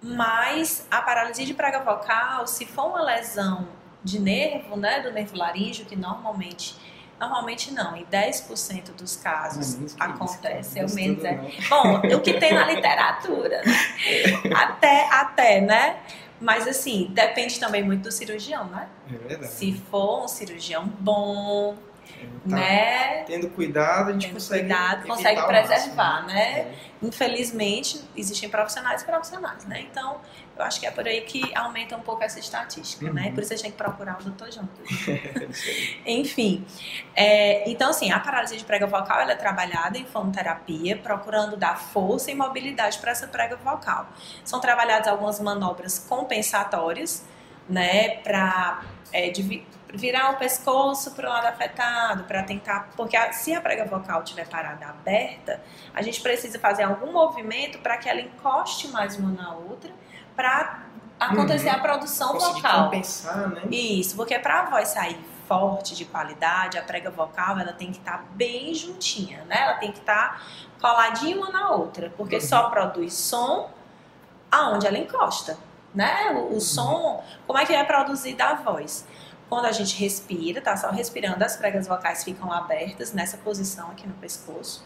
mas 0.01 0.86
a 0.92 1.01
paralisia 1.01 1.46
de 1.46 1.53
prega 1.53 1.80
vocal, 1.80 2.46
se 2.48 2.65
for 2.65 2.88
uma 2.88 3.01
lesão 3.01 3.68
de 4.03 4.20
nervo, 4.20 4.75
né? 4.75 5.00
Do 5.01 5.12
nervo 5.12 5.38
laríngeo, 5.38 5.86
que 5.86 5.96
normalmente. 5.96 6.75
Normalmente 7.20 7.72
não, 7.72 7.96
em 7.96 8.03
10% 8.06 8.92
dos 8.92 9.18
é 9.18 9.24
casos 9.24 9.75
isso, 9.75 9.96
acontece, 9.98 10.75
cara. 10.75 10.92
é 10.92 10.94
menos. 10.94 11.24
É. 11.24 11.36
Bom, 11.70 12.01
o 12.15 12.20
que 12.20 12.34
tem 12.34 12.53
na 12.53 12.65
literatura, 12.65 13.62
né? 13.63 13.74
até, 14.53 15.08
até, 15.10 15.62
né? 15.62 16.00
Mas 16.42 16.68
assim, 16.68 17.08
depende 17.12 17.58
também 17.62 17.82
muito 17.82 18.01
do 18.03 18.12
cirurgião, 18.12 18.65
né? 18.65 18.89
É 19.10 19.13
verdade. 19.15 19.53
Se 19.53 19.72
for 19.89 20.25
um 20.25 20.27
cirurgião 20.27 20.86
bom, 21.00 21.77
Tá 22.50 22.56
né? 22.58 23.24
Tendo 23.24 23.50
cuidado, 23.50 24.10
a 24.10 24.14
gente 24.14 24.24
Tendo 24.28 24.34
consegue. 24.34 24.60
cuidado, 24.62 25.08
consegue 25.08 25.42
preservar, 25.46 26.24
máximo, 26.24 26.28
né? 26.28 26.76
Infelizmente, 27.02 28.02
existem 28.16 28.50
profissionais 28.50 29.02
e 29.02 29.06
profissionais, 29.06 29.66
né? 29.66 29.86
Então, 29.90 30.20
eu 30.58 30.64
acho 30.64 30.80
que 30.80 30.86
é 30.86 30.92
por 30.92 31.08
aí 31.08 31.22
que 31.22 31.56
aumenta 31.56 31.96
um 31.96 32.02
pouco 32.02 32.24
essa 32.24 32.40
estatística, 32.40 33.12
né? 33.12 33.28
Uhum. 33.28 33.34
Por 33.34 33.44
isso 33.44 33.54
a 33.54 33.56
gente 33.56 33.64
tem 33.64 33.72
que 33.72 33.78
procurar 33.78 34.20
o 34.20 34.24
doutor 34.24 34.52
junto. 34.52 34.70
É. 36.06 36.12
Enfim, 36.12 36.66
é, 37.16 37.70
então 37.70 37.90
assim, 37.90 38.12
a 38.12 38.20
paralisia 38.20 38.58
de 38.58 38.64
prega 38.64 38.86
vocal 38.88 39.20
ela 39.20 39.34
é 39.34 39.36
trabalhada 39.36 39.98
em 39.98 40.06
fonoterapia, 40.06 40.98
procurando 40.98 41.56
dar 41.58 41.78
força 41.78 42.32
e 42.32 42.36
mobilidade 42.36 42.98
para 43.00 43.12
essa 43.12 43.28
prega 43.28 43.56
vocal. 43.56 44.08
São 44.44 44.60
trabalhadas 44.60 45.08
algumas 45.08 45.40
manobras 45.40 46.00
compensatórias, 46.00 47.26
né, 47.68 48.18
para 48.18 48.84
virar 49.94 50.32
o 50.32 50.38
pescoço 50.38 51.12
para 51.12 51.28
o 51.28 51.30
lado 51.30 51.46
afetado, 51.46 52.24
para 52.24 52.42
tentar, 52.44 52.90
porque 52.98 53.16
a- 53.16 53.32
se 53.32 53.54
a 53.54 53.62
prega 53.62 53.86
vocal 53.86 54.24
estiver 54.24 54.48
parada 54.48 54.88
aberta, 54.88 55.62
a 55.94 56.02
gente 56.02 56.20
precisa 56.20 56.58
fazer 56.60 56.84
algum 56.84 57.12
movimento 57.12 57.78
para 57.80 57.98
que 57.98 58.10
ela 58.10 58.20
encoste 58.20 58.88
mais 58.88 59.16
uma 59.18 59.32
na 59.32 59.54
outra, 59.54 59.92
para 60.36 60.80
acontecer 61.20 61.70
Uhum. 61.70 61.76
a 61.76 61.80
produção 61.80 62.32
Conseguir 62.34 62.54
vocal. 62.62 62.84
compensar, 62.86 63.50
né? 63.50 63.62
Isso, 63.70 64.16
porque 64.16 64.38
para 64.40 64.62
a 64.62 64.66
voz 64.72 64.88
sair 64.90 65.18
forte, 65.48 65.94
de 65.94 66.06
qualidade, 66.06 66.78
a 66.78 66.82
prega 66.82 67.12
vocal 67.12 67.60
ela 67.60 67.74
tem 67.74 67.92
que 67.92 68.00
estar 68.00 68.24
bem 68.32 68.74
juntinha, 68.74 69.44
né? 69.44 69.62
Ela 69.62 69.74
tem 69.76 69.92
que 69.92 70.00
estar 70.00 70.42
coladinha 70.82 71.38
uma 71.38 71.52
na 71.52 71.70
outra, 71.70 72.12
porque 72.18 72.36
Uhum. 72.36 72.42
só 72.42 72.70
produz 72.70 73.14
som 73.14 73.70
aonde 74.50 74.88
ela 74.88 74.98
encosta, 74.98 75.58
né? 75.94 76.32
O, 76.32 76.38
Uhum. 76.50 76.58
o 76.58 76.62
som, 76.62 77.24
como 77.46 77.60
é 77.60 77.66
que 77.66 77.74
é 77.76 77.84
produzida 77.84 78.44
a 78.46 78.54
voz? 78.56 79.08
Quando 79.50 79.66
a 79.66 79.72
gente 79.72 79.96
respira, 80.00 80.62
tá 80.62 80.76
só 80.76 80.90
respirando, 80.90 81.44
as 81.44 81.56
pregas 81.56 81.88
vocais 81.88 82.24
ficam 82.24 82.52
abertas 82.52 83.14
nessa 83.14 83.38
posição 83.38 83.92
aqui 83.92 84.08
no 84.08 84.14
pescoço. 84.16 84.84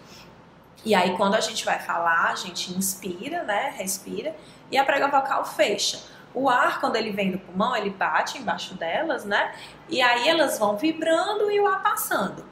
E 0.86 0.94
aí, 0.94 1.16
quando 1.18 1.36
a 1.36 1.42
gente 1.42 1.66
vai 1.66 1.80
falar, 1.80 2.32
a 2.32 2.36
gente 2.36 2.74
inspira, 2.74 3.44
né? 3.44 3.74
Respira, 3.76 4.36
e 4.72 4.78
a 4.78 4.86
prega 4.86 5.08
vocal 5.08 5.44
fecha. 5.46 6.00
O 6.34 6.50
ar, 6.50 6.80
quando 6.80 6.96
ele 6.96 7.12
vem 7.12 7.32
do 7.32 7.40
pulmão, 7.40 7.76
ele 7.76 7.90
bate 7.90 8.38
embaixo 8.38 8.76
delas, 8.76 9.26
né? 9.26 9.54
E 9.90 10.02
aí 10.02 10.28
elas 10.28 10.60
vão 10.60 10.78
vibrando 10.78 11.50
e 11.50 11.60
o 11.60 11.68
ar 11.68 11.82
passando. 11.82 12.46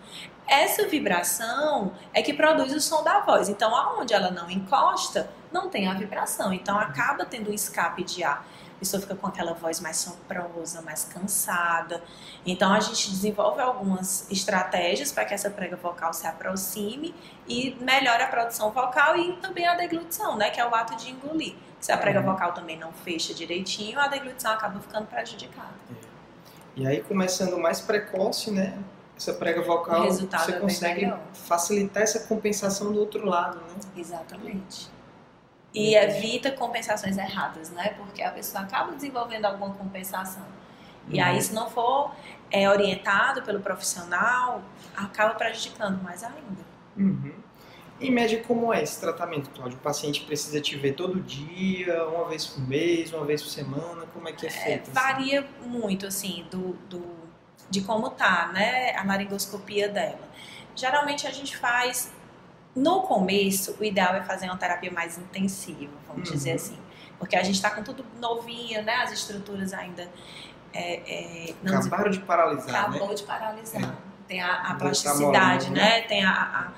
Essa 0.48 0.88
vibração 0.88 1.94
é 2.14 2.22
que 2.22 2.34
produz 2.34 2.74
o 2.74 2.80
som 2.80 3.04
da 3.04 3.20
voz. 3.20 3.50
Então, 3.50 3.76
aonde 3.76 4.14
ela 4.14 4.32
não 4.32 4.50
encosta, 4.50 5.30
não 5.52 5.70
tem 5.70 5.88
a 5.88 5.94
vibração. 5.94 6.54
Então, 6.54 6.78
acaba 6.78 7.26
tendo 7.26 7.52
um 7.52 7.54
escape 7.54 8.04
de 8.04 8.24
ar. 8.24 8.46
Pessoa 8.86 9.02
fica 9.02 9.16
com 9.16 9.26
aquela 9.26 9.54
voz 9.54 9.80
mais 9.80 9.98
soprosa, 9.98 10.80
mais 10.84 11.06
cansada. 11.06 12.04
Então, 12.46 12.72
a 12.72 12.80
gente 12.80 13.10
desenvolve 13.10 13.60
algumas 13.60 14.30
estratégias 14.30 15.12
para 15.12 15.26
que 15.26 15.34
essa 15.34 15.50
prega 15.50 15.76
vocal 15.76 16.14
se 16.14 16.28
aproxime 16.28 17.16
e 17.48 17.76
melhore 17.82 18.22
a 18.22 18.28
produção 18.28 18.70
vocal 18.70 19.18
e 19.18 19.34
também 19.38 19.68
a 19.68 19.74
deglutição, 19.74 20.38
né? 20.38 20.52
Que 20.52 20.62
é 20.62 20.68
o 20.68 20.76
ato 20.76 20.96
de 20.98 21.10
engolir. 21.10 21.56
Se 21.80 21.92
a 21.92 21.98
prega 21.98 22.20
Uhum. 22.20 22.26
vocal 22.28 22.54
também 22.54 22.78
não 22.78 22.94
fecha 22.94 23.34
direitinho, 23.34 24.00
a 24.00 24.08
deglutição 24.08 24.52
acaba 24.52 24.80
ficando 24.80 25.08
prejudicada. 25.08 25.74
E 26.76 26.86
aí, 26.86 27.02
começando 27.02 27.58
mais 27.58 27.82
precoce, 27.82 28.52
né? 28.52 28.78
Essa 29.18 29.34
prega 29.34 29.64
vocal, 29.64 30.12
você 30.12 30.52
é 30.52 30.60
consegue 30.60 31.12
facilitar 31.34 32.04
essa 32.04 32.20
compensação 32.28 32.94
do 32.94 33.00
outro 33.00 33.26
lado, 33.26 33.58
né? 33.58 33.80
Exatamente. 33.98 34.92
E 35.76 35.96
evita 35.96 36.52
compensações 36.52 37.18
erradas, 37.18 37.70
né? 37.72 37.90
Porque 37.98 38.22
a 38.22 38.32
pessoa 38.32 38.64
acaba 38.64 38.94
desenvolvendo 38.94 39.46
alguma 39.46 39.74
compensação. 39.74 40.44
E 41.10 41.20
aí, 41.20 41.40
se 41.42 41.54
não 41.54 41.70
for 41.70 42.12
é, 42.50 42.68
orientado 42.70 43.44
pelo 43.44 43.60
profissional, 43.60 44.62
acaba 44.96 45.36
prejudicando 45.36 46.02
mais 46.02 46.24
ainda. 46.24 46.64
Uhum. 46.98 47.34
Em 48.02 48.12
média, 48.12 48.42
como 48.46 48.74
é 48.74 48.82
esse 48.82 49.00
tratamento, 49.00 49.50
Cláudio? 49.52 49.78
O 49.78 49.82
paciente 49.82 50.22
precisa 50.26 50.60
te 50.60 50.76
ver 50.76 50.94
todo 50.94 51.20
dia, 51.22 52.06
uma 52.08 52.26
vez 52.28 52.46
por 52.48 52.68
mês, 52.68 53.14
uma 53.14 53.24
vez 53.26 53.42
por 53.42 53.50
semana? 53.50 54.06
Como 54.14 54.28
é 54.28 54.34
que 54.34 54.46
é 54.46 54.50
É, 54.50 54.52
feito? 54.52 54.82
assim? 54.84 54.92
varia 54.92 55.48
muito, 55.62 56.06
assim, 56.08 56.46
do, 56.52 56.74
do, 56.90 57.06
de 57.70 57.82
como 57.82 58.10
tá, 58.10 58.50
né? 58.54 58.96
A 58.98 59.04
laringoscopia 59.06 59.88
dela. 59.88 60.28
Geralmente 60.76 61.26
a 61.28 61.32
gente 61.32 61.56
faz. 61.56 62.12
No 62.76 63.02
começo, 63.02 63.78
o 63.80 63.84
ideal 63.84 64.16
é 64.16 64.22
fazer 64.24 64.48
uma 64.48 64.58
terapia 64.58 64.92
mais 64.92 65.18
intensiva, 65.18 65.94
vamos 66.08 66.30
Uhum. 66.30 66.36
dizer 66.36 66.52
assim. 66.54 66.78
Porque 67.18 67.36
a 67.36 67.44
gente 67.44 67.56
está 67.56 67.70
com 67.70 67.82
tudo 67.82 68.06
novinho, 68.20 68.84
né? 68.84 68.96
As 68.96 69.12
estruturas 69.12 69.74
ainda. 69.74 70.10
É, 70.74 71.50
é, 71.50 71.54
não 71.64 71.78
Acabaram 71.80 72.12
de 72.12 72.20
paralisar. 72.20 72.76
Acabou 72.76 73.08
né? 73.08 73.14
de 73.14 73.24
paralisar. 73.24 73.82
É. 73.82 73.96
Tem 74.28 74.42
a, 74.42 74.54
a 74.72 74.76
plasticidade, 74.76 75.70
né? 75.70 75.82
né? 75.82 76.02
Tem, 76.02 76.26
a, 76.26 76.32
a, 76.32 76.72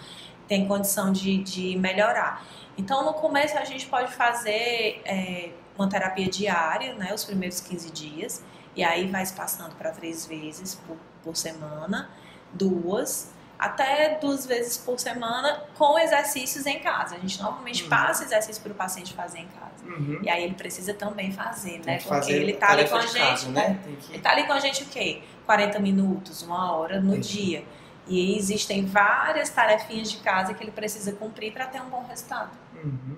tem 0.47 0.67
condição 0.67 1.11
de, 1.11 1.41
de 1.41 1.75
melhorar. 1.77 2.45
Então, 2.77 3.03
no 3.03 3.13
começo, 3.13 3.57
a 3.57 3.65
gente 3.65 3.87
pode 3.87 4.13
fazer 4.13 5.01
é, 5.03 5.51
uma 5.75 5.89
terapia 5.89 6.29
diária, 6.29 6.93
né? 6.93 7.11
Os 7.11 7.25
primeiros 7.25 7.59
15 7.59 7.89
dias. 7.89 8.43
E 8.75 8.83
aí 8.83 9.07
vai 9.09 9.25
se 9.25 9.33
passando 9.33 9.73
para 9.75 9.89
três 9.89 10.27
vezes 10.27 10.75
por, 10.75 10.97
por 11.23 11.35
semana, 11.35 12.11
duas 12.53 13.31
até 13.57 14.17
duas 14.19 14.45
vezes 14.45 14.77
por 14.77 14.99
semana 14.99 15.63
com 15.75 15.97
exercícios 15.97 16.65
em 16.65 16.79
casa. 16.79 17.15
A 17.15 17.19
gente 17.19 17.41
normalmente 17.41 17.83
uhum. 17.83 17.89
passa 17.89 18.23
exercício 18.23 18.61
para 18.61 18.71
o 18.71 18.75
paciente 18.75 19.13
fazer 19.13 19.39
em 19.39 19.47
casa. 19.47 19.85
Uhum. 19.85 20.19
E 20.21 20.29
aí 20.29 20.43
ele 20.43 20.53
precisa 20.53 20.93
também 20.93 21.31
fazer, 21.31 21.81
né? 21.85 21.97
Porque 21.97 22.09
fazer 22.09 22.33
ele 22.33 22.53
tá 22.53 22.71
ali 22.71 22.87
com 22.87 22.95
a 22.95 23.01
gente, 23.01 23.17
casa, 23.17 23.49
né? 23.49 23.79
Que... 24.01 24.13
Ele 24.13 24.21
tá 24.21 24.31
ali 24.31 24.45
com 24.45 24.53
a 24.53 24.59
gente 24.59 24.83
o 24.83 24.85
quê? 24.87 25.21
40 25.45 25.79
minutos, 25.79 26.41
uma 26.43 26.71
hora 26.73 26.99
no 26.99 27.17
dia. 27.17 27.63
E 28.07 28.37
existem 28.37 28.85
várias 28.85 29.49
tarefinhas 29.49 30.11
de 30.11 30.17
casa 30.17 30.53
que 30.53 30.63
ele 30.63 30.71
precisa 30.71 31.11
cumprir 31.13 31.51
para 31.51 31.65
ter 31.65 31.81
um 31.81 31.89
bom 31.89 32.05
resultado. 32.07 32.51
Uhum. 32.75 33.17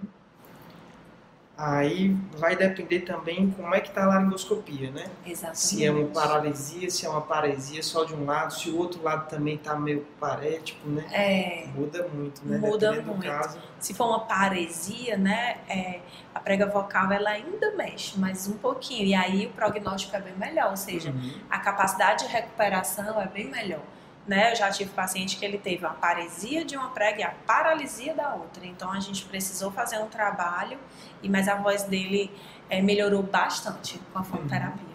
Aí 1.61 2.15
vai 2.37 2.55
depender 2.55 3.01
também 3.01 3.51
como 3.51 3.75
é 3.75 3.81
que 3.81 3.89
está 3.89 4.05
a 4.05 4.07
laringoscopia, 4.07 4.91
né? 4.91 5.07
Exatamente. 5.25 5.59
Se 5.59 5.85
é 5.85 5.91
uma 5.91 6.07
paralisia, 6.07 6.89
se 6.89 7.05
é 7.05 7.09
uma 7.09 7.19
paresia 7.19 7.83
só 7.83 8.05
de 8.05 8.15
um 8.15 8.23
lado, 8.23 8.53
se 8.53 8.69
o 8.69 8.77
outro 8.77 9.03
lado 9.03 9.27
também 9.27 9.55
está 9.55 9.75
meio 9.75 10.07
parético, 10.17 10.87
né? 10.87 11.05
É. 11.11 11.67
Muda 11.75 12.07
muito, 12.07 12.47
né? 12.47 12.57
Muda 12.59 12.93
muito. 13.01 13.59
Se 13.77 13.93
for 13.93 14.07
uma 14.07 14.21
paresia, 14.21 15.17
né? 15.17 15.57
É, 15.67 15.99
a 16.33 16.39
prega 16.39 16.65
vocal 16.65 17.11
ela 17.11 17.31
ainda 17.31 17.75
mexe, 17.75 18.17
mas 18.17 18.47
um 18.47 18.57
pouquinho. 18.57 19.05
E 19.05 19.13
aí 19.13 19.47
o 19.47 19.49
prognóstico 19.49 20.15
é 20.15 20.21
bem 20.21 20.37
melhor, 20.37 20.69
ou 20.69 20.77
seja, 20.77 21.09
uhum. 21.09 21.41
a 21.49 21.59
capacidade 21.59 22.25
de 22.25 22.31
recuperação 22.31 23.19
é 23.19 23.27
bem 23.27 23.51
melhor. 23.51 23.83
Né? 24.29 24.51
Eu 24.51 24.55
já 24.55 24.69
tive 24.69 24.91
paciente 24.91 25.37
que 25.37 25.43
ele 25.43 25.57
teve 25.57 25.83
uma 25.83 25.95
paresia 25.95 26.63
de 26.63 26.77
uma 26.77 26.91
prega 26.91 27.21
e 27.21 27.23
a 27.23 27.31
paralisia 27.47 28.13
da 28.13 28.35
outra. 28.35 28.63
Então 28.63 28.91
a 28.91 28.99
gente 28.99 29.25
precisou 29.25 29.71
fazer 29.71 29.97
um 29.97 30.07
trabalho, 30.07 30.77
e 31.23 31.27
mas 31.27 31.47
a 31.47 31.55
voz 31.55 31.81
dele 31.81 32.31
é, 32.69 32.79
melhorou 32.79 33.23
bastante 33.23 33.99
com 34.13 34.19
a 34.19 34.23
fonoterapia. 34.23 34.85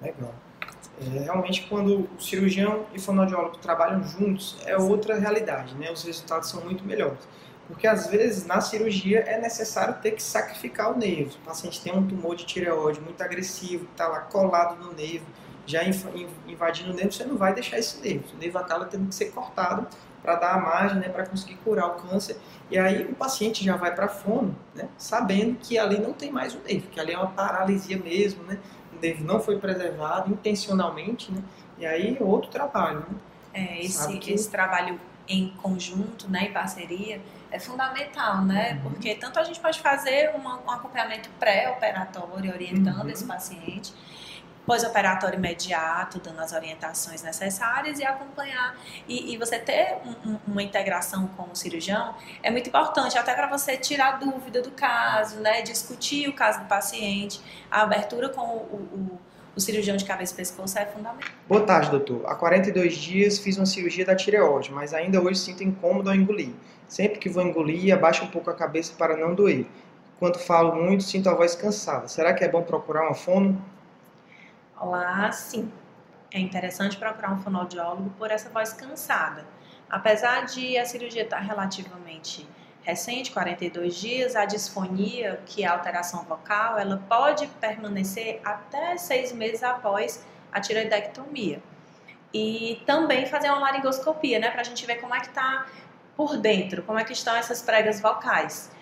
Uhum. 0.00 0.06
Legal. 0.06 0.34
É, 1.00 1.24
realmente, 1.24 1.62
quando 1.62 2.08
o 2.16 2.20
cirurgião 2.20 2.86
e 2.92 2.98
o 2.98 3.00
fonoaudiólogo 3.00 3.58
trabalham 3.58 4.04
juntos, 4.04 4.56
é 4.64 4.76
outra 4.76 5.18
realidade, 5.18 5.74
né? 5.74 5.90
Os 5.90 6.04
resultados 6.04 6.48
são 6.48 6.62
muito 6.64 6.84
melhores. 6.84 7.26
Porque 7.66 7.88
às 7.88 8.06
vezes 8.06 8.46
na 8.46 8.60
cirurgia 8.60 9.20
é 9.20 9.40
necessário 9.40 10.00
ter 10.00 10.12
que 10.12 10.22
sacrificar 10.22 10.92
o 10.92 10.96
nervo. 10.96 11.36
O 11.42 11.46
paciente 11.46 11.80
tem 11.80 11.92
um 11.92 12.06
tumor 12.06 12.36
de 12.36 12.46
tireoide 12.46 13.00
muito 13.00 13.20
agressivo, 13.24 13.88
está 13.90 14.06
lá 14.06 14.20
colado 14.20 14.76
no 14.76 14.92
nervo 14.92 15.26
já 15.66 15.82
invadindo 16.46 16.92
o 16.92 16.94
nervo, 16.94 17.12
você 17.12 17.24
não 17.24 17.36
vai 17.36 17.54
deixar 17.54 17.78
esse 17.78 18.00
nervo. 18.00 18.24
O 18.34 18.38
nervo 18.38 18.58
acaba 18.58 18.84
tendo 18.84 19.08
que 19.08 19.14
ser 19.14 19.26
cortado 19.26 19.86
para 20.22 20.36
dar 20.36 20.54
a 20.54 20.58
margem, 20.58 20.98
né, 20.98 21.08
para 21.08 21.26
conseguir 21.26 21.56
curar 21.56 21.88
o 21.88 21.94
câncer. 21.94 22.36
E 22.70 22.78
aí 22.78 23.04
o 23.04 23.14
paciente 23.14 23.64
já 23.64 23.76
vai 23.76 23.94
para 23.94 24.08
fono, 24.08 24.56
né, 24.74 24.88
sabendo 24.96 25.58
que 25.60 25.78
ali 25.78 25.98
não 25.98 26.12
tem 26.12 26.30
mais 26.30 26.54
o 26.54 26.60
nervo, 26.60 26.88
que 26.88 27.00
ali 27.00 27.12
é 27.12 27.18
uma 27.18 27.30
paralisia 27.30 27.98
mesmo, 27.98 28.44
né, 28.44 28.58
o 28.96 29.00
nervo 29.00 29.24
não 29.24 29.40
foi 29.40 29.58
preservado 29.58 30.32
intencionalmente, 30.32 31.32
né, 31.32 31.42
e 31.78 31.84
aí 31.84 32.16
é 32.18 32.22
outro 32.22 32.50
trabalho. 32.50 33.00
Né. 33.00 33.16
É, 33.54 33.84
esse, 33.84 34.16
que... 34.18 34.32
esse 34.32 34.48
trabalho 34.48 34.98
em 35.28 35.50
conjunto, 35.60 36.30
né, 36.30 36.46
em 36.46 36.52
parceria, 36.52 37.20
é 37.50 37.58
fundamental, 37.58 38.42
né? 38.44 38.72
Uhum. 38.72 38.90
Porque 38.90 39.14
tanto 39.14 39.38
a 39.38 39.44
gente 39.44 39.60
pode 39.60 39.78
fazer 39.80 40.32
uma, 40.34 40.58
um 40.60 40.70
acompanhamento 40.70 41.28
pré-operatório 41.38 42.52
orientando 42.52 43.02
uhum. 43.02 43.10
esse 43.10 43.24
paciente, 43.24 43.92
pós-operatório 44.66 45.38
imediato, 45.38 46.20
dando 46.20 46.40
as 46.40 46.52
orientações 46.52 47.22
necessárias 47.22 47.98
e 47.98 48.04
acompanhar. 48.04 48.76
E, 49.08 49.32
e 49.32 49.36
você 49.36 49.58
ter 49.58 49.96
um, 50.04 50.30
um, 50.30 50.38
uma 50.46 50.62
integração 50.62 51.26
com 51.28 51.50
o 51.50 51.56
cirurgião 51.56 52.14
é 52.42 52.50
muito 52.50 52.68
importante, 52.68 53.18
até 53.18 53.34
para 53.34 53.46
você 53.46 53.76
tirar 53.76 54.18
dúvida 54.18 54.62
do 54.62 54.70
caso, 54.70 55.40
né? 55.40 55.62
discutir 55.62 56.28
o 56.28 56.32
caso 56.32 56.60
do 56.60 56.66
paciente. 56.66 57.40
A 57.70 57.82
abertura 57.82 58.28
com 58.28 58.42
o, 58.42 58.76
o, 58.76 59.20
o 59.56 59.60
cirurgião 59.60 59.96
de 59.96 60.04
cabeça 60.04 60.32
e 60.32 60.36
pescoço 60.36 60.78
é 60.78 60.86
fundamental. 60.86 61.30
Boa 61.48 61.62
tarde, 61.62 61.90
doutor. 61.90 62.22
Há 62.26 62.34
42 62.34 62.94
dias 62.94 63.38
fiz 63.38 63.56
uma 63.56 63.66
cirurgia 63.66 64.04
da 64.04 64.14
tireoide, 64.14 64.72
mas 64.72 64.94
ainda 64.94 65.20
hoje 65.20 65.40
sinto 65.40 65.62
incômodo 65.62 66.08
ao 66.08 66.16
engolir. 66.16 66.50
Sempre 66.86 67.18
que 67.18 67.28
vou 67.28 67.42
engolir, 67.42 67.92
abaixo 67.92 68.24
um 68.24 68.28
pouco 68.28 68.50
a 68.50 68.54
cabeça 68.54 68.94
para 68.96 69.16
não 69.16 69.34
doer. 69.34 69.66
Quando 70.18 70.38
falo 70.38 70.80
muito, 70.80 71.02
sinto 71.02 71.28
a 71.28 71.34
voz 71.34 71.54
cansada. 71.54 72.06
Será 72.06 72.32
que 72.32 72.44
é 72.44 72.48
bom 72.48 72.62
procurar 72.62 73.02
uma 73.02 73.14
fono? 73.14 73.60
Lá, 74.82 75.30
sim. 75.30 75.72
É 76.32 76.40
interessante 76.40 76.96
procurar 76.96 77.32
um 77.32 77.40
fonoaudiólogo 77.40 78.10
por 78.18 78.30
essa 78.30 78.50
voz 78.50 78.72
cansada. 78.72 79.46
Apesar 79.88 80.46
de 80.46 80.76
a 80.76 80.84
cirurgia 80.84 81.22
estar 81.22 81.38
relativamente 81.38 82.48
recente, 82.82 83.30
42 83.30 83.94
dias, 83.94 84.34
a 84.34 84.44
disfonia, 84.44 85.40
que 85.46 85.62
é 85.62 85.68
a 85.68 85.72
alteração 85.72 86.24
vocal, 86.24 86.78
ela 86.78 86.96
pode 87.08 87.46
permanecer 87.60 88.40
até 88.44 88.96
seis 88.96 89.30
meses 89.32 89.62
após 89.62 90.24
a 90.50 90.60
tiroidectomia. 90.60 91.62
E 92.34 92.82
também 92.86 93.26
fazer 93.26 93.50
uma 93.50 93.60
laringoscopia, 93.60 94.40
né, 94.40 94.50
para 94.50 94.62
a 94.62 94.64
gente 94.64 94.84
ver 94.86 94.96
como 94.96 95.14
é 95.14 95.20
que 95.20 95.28
está 95.28 95.66
por 96.16 96.36
dentro, 96.38 96.82
como 96.82 96.98
é 96.98 97.04
que 97.04 97.12
estão 97.12 97.36
essas 97.36 97.62
pregas 97.62 98.00
vocais. 98.00 98.72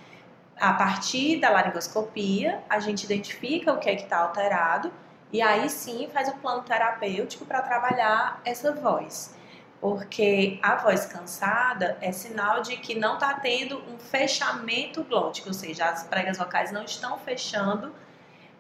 A 0.59 0.73
partir 0.75 1.41
da 1.41 1.51
laringoscopia, 1.51 2.63
a 2.69 2.79
gente 2.79 3.05
identifica 3.05 3.73
o 3.73 3.79
que 3.79 3.91
é 3.91 3.97
que 3.97 4.05
está 4.05 4.19
alterado 4.19 4.93
e 5.33 5.41
aí 5.41 5.69
sim 5.71 6.09
faz 6.13 6.29
o 6.29 6.37
plano 6.37 6.63
terapêutico 6.63 7.45
para 7.45 7.63
trabalhar 7.63 8.41
essa 8.45 8.73
voz. 8.73 9.35
Porque 9.81 10.59
a 10.63 10.77
voz 10.77 11.07
cansada 11.07 11.97
é 12.01 12.13
sinal 12.13 12.61
de 12.61 12.77
que 12.77 12.99
não 12.99 13.15
está 13.15 13.35
tendo 13.35 13.79
um 13.79 13.99
fechamento 13.99 15.03
glótico, 15.05 15.49
ou 15.49 15.55
seja, 15.55 15.87
as 15.87 16.03
pregas 16.05 16.37
vocais 16.37 16.71
não 16.71 16.85
estão 16.85 17.19
fechando 17.19 17.93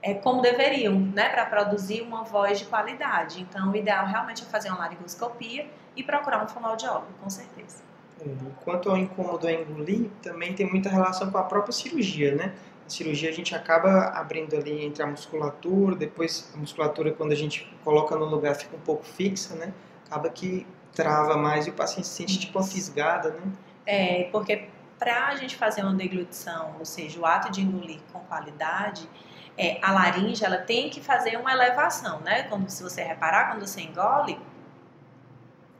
é, 0.02 0.14
como 0.14 0.40
deveriam, 0.40 0.98
né, 0.98 1.28
para 1.28 1.44
produzir 1.46 2.02
uma 2.02 2.22
voz 2.22 2.58
de 2.58 2.64
qualidade. 2.64 3.42
Então, 3.42 3.70
o 3.70 3.76
ideal 3.76 4.06
realmente 4.06 4.42
é 4.42 4.46
fazer 4.46 4.70
uma 4.70 4.78
laringoscopia 4.78 5.66
e 5.94 6.02
procurar 6.02 6.42
um 6.42 6.48
fonoaudiólogo, 6.48 7.08
com 7.20 7.28
certeza. 7.28 7.82
É, 8.20 8.28
quanto 8.64 8.90
ao 8.90 8.96
incômodo 8.96 9.46
a 9.46 9.52
engolir, 9.52 10.10
também 10.22 10.54
tem 10.54 10.68
muita 10.70 10.88
relação 10.88 11.30
com 11.30 11.38
a 11.38 11.42
própria 11.42 11.72
cirurgia, 11.72 12.34
né? 12.34 12.54
Cirurgia 12.92 13.30
a 13.30 13.32
gente 13.32 13.54
acaba 13.54 14.08
abrindo 14.08 14.56
ali 14.56 14.84
entre 14.84 15.02
a 15.02 15.06
musculatura, 15.06 15.96
depois 15.96 16.52
a 16.54 16.58
musculatura 16.58 17.12
quando 17.12 17.32
a 17.32 17.36
gente 17.36 17.70
coloca 17.84 18.16
no 18.16 18.24
lugar 18.24 18.54
fica 18.54 18.76
um 18.76 18.80
pouco 18.80 19.04
fixa, 19.04 19.54
né? 19.54 19.72
Acaba 20.06 20.28
que 20.30 20.66
trava 20.92 21.36
mais 21.36 21.66
e 21.66 21.70
o 21.70 21.72
paciente 21.72 22.06
se 22.06 22.14
sente 22.14 22.38
tipo 22.38 22.58
uma 22.58 22.66
fisgada, 22.66 23.30
né? 23.30 23.52
É, 23.86 24.28
porque 24.32 24.68
para 24.98 25.28
a 25.28 25.36
gente 25.36 25.56
fazer 25.56 25.82
uma 25.82 25.94
deglutição, 25.94 26.76
ou 26.78 26.84
seja, 26.84 27.18
o 27.18 27.24
ato 27.24 27.50
de 27.50 27.62
engolir 27.62 28.00
com 28.12 28.20
qualidade, 28.20 29.08
é, 29.56 29.78
a 29.82 29.92
laringe 29.92 30.44
ela 30.44 30.58
tem 30.58 30.90
que 30.90 31.00
fazer 31.00 31.36
uma 31.36 31.52
elevação, 31.52 32.20
né? 32.20 32.44
Quando 32.44 32.68
se 32.68 32.82
você 32.82 33.02
reparar, 33.02 33.50
quando 33.50 33.66
você 33.66 33.80
engole, 33.80 34.38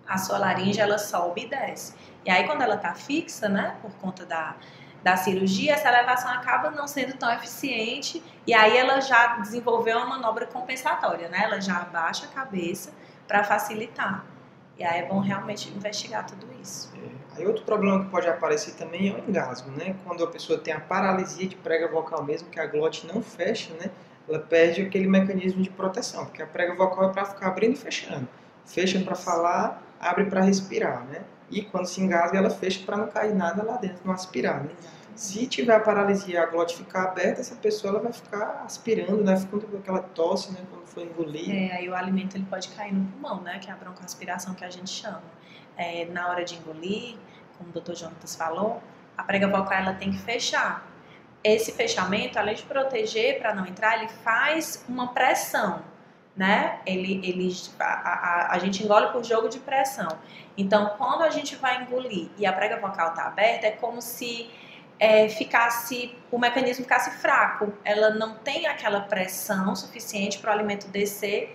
a 0.07 0.19
sua 0.19 0.39
laringe 0.39 0.81
ela 0.81 0.99
sobe 0.99 1.43
e 1.43 1.49
desce. 1.49 1.95
E 2.25 2.31
aí 2.31 2.47
quando 2.47 2.63
ela 2.63 2.75
está 2.75 2.95
fixa, 2.95 3.49
né, 3.49 3.77
por 3.81 3.93
conta 3.93 4.27
da 4.27 4.57
da 5.03 5.17
cirurgia, 5.17 5.73
essa 5.73 5.89
elevação 5.89 6.31
acaba 6.31 6.71
não 6.71 6.87
sendo 6.87 7.17
tão 7.17 7.33
eficiente 7.33 8.23
e 8.47 8.53
aí 8.53 8.77
ela 8.77 9.01
já 9.01 9.39
desenvolveu 9.39 9.97
uma 9.97 10.07
manobra 10.07 10.47
compensatória, 10.47 11.29
né? 11.29 11.43
Ela 11.45 11.61
já 11.61 11.79
abaixa 11.79 12.27
a 12.27 12.29
cabeça 12.29 12.93
para 13.27 13.43
facilitar. 13.45 14.25
E 14.77 14.85
aí 14.85 15.01
é 15.01 15.07
bom 15.07 15.21
realmente 15.21 15.69
investigar 15.71 16.27
tudo 16.27 16.47
isso. 16.61 16.91
É. 16.97 17.39
Aí 17.41 17.47
outro 17.47 17.65
problema 17.65 18.05
que 18.05 18.11
pode 18.11 18.29
aparecer 18.29 18.75
também 18.75 19.09
é 19.09 19.15
o 19.15 19.19
engasgo, 19.19 19.71
né? 19.71 19.95
Quando 20.05 20.25
a 20.25 20.27
pessoa 20.27 20.59
tem 20.59 20.75
a 20.75 20.81
paralisia 20.81 21.47
de 21.47 21.57
prega 21.57 21.89
vocal 21.89 22.25
mesmo, 22.25 22.49
que 22.51 22.59
a 22.59 22.67
glote 22.67 23.07
não 23.07 23.23
fecha, 23.23 23.73
né? 23.75 23.91
Ela 24.29 24.39
perde 24.39 24.83
aquele 24.83 25.09
mecanismo 25.09 25.63
de 25.63 25.71
proteção, 25.71 26.27
porque 26.27 26.43
a 26.43 26.47
prega 26.47 26.75
vocal 26.75 27.11
é 27.11 27.13
para 27.13 27.25
ficar 27.25 27.49
abrindo 27.49 27.75
e 27.75 27.77
fechando. 27.77 28.29
Fecha 28.65 29.01
para 29.01 29.15
falar, 29.15 29.83
abre 30.01 30.25
para 30.27 30.41
respirar, 30.41 31.05
né? 31.05 31.23
E 31.51 31.63
quando 31.63 31.87
se 31.87 32.01
engasga 32.01 32.39
ela 32.39 32.51
fecha 32.51 32.85
para 32.85 32.97
não 32.97 33.09
cair 33.09 33.35
nada 33.35 33.63
lá 33.63 33.77
dentro, 33.77 33.99
não 34.05 34.15
aspirar, 34.15 34.63
né? 34.63 34.71
Se 35.15 35.47
tiver 35.47 35.75
a 35.75 35.81
paralisia, 35.81 36.43
a 36.43 36.47
glote 36.47 36.77
ficar 36.77 37.05
aberta, 37.05 37.41
essa 37.41 37.57
pessoa 37.57 37.93
ela 37.93 38.03
vai 38.03 38.13
ficar 38.13 38.63
aspirando, 38.65 39.23
né? 39.23 39.37
Ficando 39.37 39.67
com 39.67 39.77
aquela 39.77 40.01
tosse, 40.01 40.53
né? 40.53 40.61
Quando 40.71 40.87
for 40.87 41.03
engolir. 41.03 41.51
É, 41.51 41.77
aí 41.77 41.89
o 41.89 41.95
alimento 41.95 42.37
ele 42.37 42.47
pode 42.49 42.69
cair 42.71 42.95
no 42.95 43.05
pulmão, 43.05 43.43
né? 43.43 43.59
Que 43.59 43.69
é 43.69 43.73
a 43.73 43.77
broncoaspiração 43.77 44.55
que 44.55 44.65
a 44.65 44.71
gente 44.71 44.91
chama. 44.91 45.23
É, 45.77 46.07
na 46.07 46.29
hora 46.29 46.45
de 46.45 46.55
engolir, 46.55 47.17
como 47.59 47.71
o 47.71 47.81
Dr. 47.81 47.95
Jonatas 47.95 48.35
falou, 48.35 48.83
a 49.17 49.23
prega 49.23 49.47
vocal 49.47 49.79
ela 49.79 49.95
tem 49.95 50.11
que 50.11 50.19
fechar. 50.19 50.89
Esse 51.43 51.73
fechamento, 51.73 52.39
além 52.39 52.55
de 52.55 52.63
proteger 52.63 53.39
para 53.39 53.55
não 53.55 53.67
entrar, 53.67 53.99
ele 53.99 54.09
faz 54.09 54.85
uma 54.89 55.13
pressão 55.13 55.83
né? 56.41 56.81
Ele, 56.87 57.21
ele, 57.23 57.55
a, 57.79 57.85
a, 57.85 58.55
a, 58.55 58.59
gente 58.59 58.83
engole 58.83 59.13
por 59.13 59.23
jogo 59.23 59.47
de 59.47 59.59
pressão. 59.59 60.09
Então, 60.57 60.95
quando 60.97 61.21
a 61.21 61.29
gente 61.29 61.55
vai 61.55 61.83
engolir 61.83 62.31
e 62.39 62.47
a 62.47 62.53
prega 62.55 62.79
vocal 62.79 63.11
está 63.11 63.25
aberta, 63.25 63.67
é 63.67 63.73
como 63.73 64.01
se 64.01 64.49
é, 64.99 65.29
ficasse 65.29 66.17
o 66.31 66.39
mecanismo 66.39 66.85
ficasse 66.85 67.11
fraco. 67.19 67.75
Ela 67.85 68.15
não 68.15 68.37
tem 68.37 68.67
aquela 68.67 69.03
pressão 69.03 69.77
suficiente 69.77 70.39
para 70.39 70.49
o 70.49 70.55
alimento 70.55 70.89
descer 70.89 71.55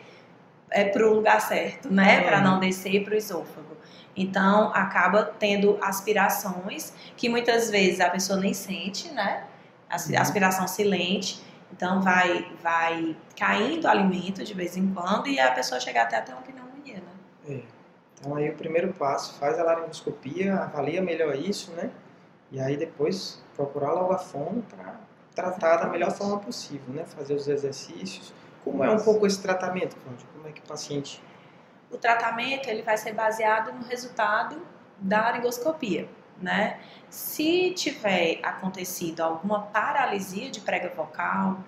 é, 0.70 0.86
para 0.86 1.04
o 1.04 1.16
lugar 1.16 1.42
certo, 1.42 1.92
né? 1.92 2.22
Para 2.22 2.40
não 2.40 2.60
descer 2.60 3.04
para 3.04 3.16
o 3.16 3.18
esôfago. 3.18 3.76
Então 4.16 4.72
acaba 4.72 5.24
tendo 5.40 5.80
aspirações 5.82 6.94
que 7.18 7.28
muitas 7.28 7.72
vezes 7.72 8.00
a 8.00 8.10
pessoa 8.12 8.40
nem 8.40 8.54
sente, 8.54 9.10
né? 9.10 9.46
Aspiração 9.90 10.68
silente. 10.68 11.44
Então 11.72 12.02
vai 12.02 12.52
vai 12.62 13.16
caindo 13.38 13.86
o 13.86 13.90
alimento 13.90 14.44
de 14.44 14.54
vez 14.54 14.78
em 14.78 14.94
quando 14.94 15.28
e 15.28 15.40
a 15.40 15.52
pessoa 15.52 15.80
chega 15.80 16.04
até 16.04 16.18
até 16.18 16.34
uma 16.34 16.42
pneumonia, 16.42 16.96
né? 16.96 17.14
É. 17.50 17.62
Então 18.14 18.36
aí 18.36 18.50
o 18.50 18.56
primeiro 18.56 18.94
passo, 18.94 19.38
faz 19.38 19.60
a 19.60 19.64
laringoscopia, 19.64 20.56
avalia 20.56 21.02
melhor 21.02 21.36
isso, 21.36 21.72
né? 21.72 21.92
E 22.52 22.60
aí 22.60 22.78
depois 22.78 23.44
procurar 23.56 23.92
logo 23.92 24.14
a 24.14 24.18
fono 24.18 24.64
para 24.64 24.96
tratar 25.34 25.78
da 25.78 25.88
melhor 25.88 26.12
forma 26.12 26.40
possível, 26.40 26.94
né? 26.94 27.04
Fazer 27.06 27.34
os 27.34 27.48
exercícios. 27.48 28.34
Como 28.64 28.84
é 28.84 28.90
um 28.90 29.00
pouco 29.00 29.28
esse 29.28 29.42
tratamento, 29.42 29.96
Cláudia? 29.98 30.26
Como 30.34 30.48
é 30.48 30.52
que 30.52 30.62
o 30.62 30.64
paciente... 30.64 31.22
O 31.92 31.98
tratamento 31.98 32.68
ele 32.68 32.82
vai 32.82 32.98
ser 32.98 33.14
baseado 33.14 33.72
no 33.74 33.86
resultado 33.86 34.60
da 34.98 35.22
laringoscopia, 35.22 36.08
né? 36.42 36.78
Se 37.10 37.72
tiver 37.72 38.40
acontecido 38.44 39.22
alguma 39.22 39.62
paralisia 39.62 40.50
de 40.50 40.60
prega 40.60 40.90
vocal, 40.96 41.60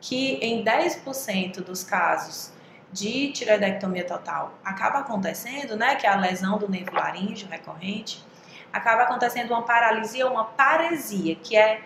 que 0.00 0.34
em 0.36 0.64
10% 0.64 1.62
dos 1.62 1.82
casos 1.82 2.52
de 2.92 3.30
tireoidectomia 3.32 4.04
total 4.04 4.54
acaba 4.64 5.00
acontecendo, 5.00 5.76
né, 5.76 5.96
que 5.96 6.06
é 6.06 6.10
a 6.10 6.16
lesão 6.16 6.58
do 6.58 6.68
nervo 6.68 6.94
laríngeo 6.94 7.48
recorrente, 7.48 8.24
acaba 8.72 9.02
acontecendo 9.02 9.50
uma 9.50 9.62
paralisia 9.62 10.26
uma 10.26 10.44
paresia, 10.44 11.34
que 11.36 11.56
é 11.56 11.80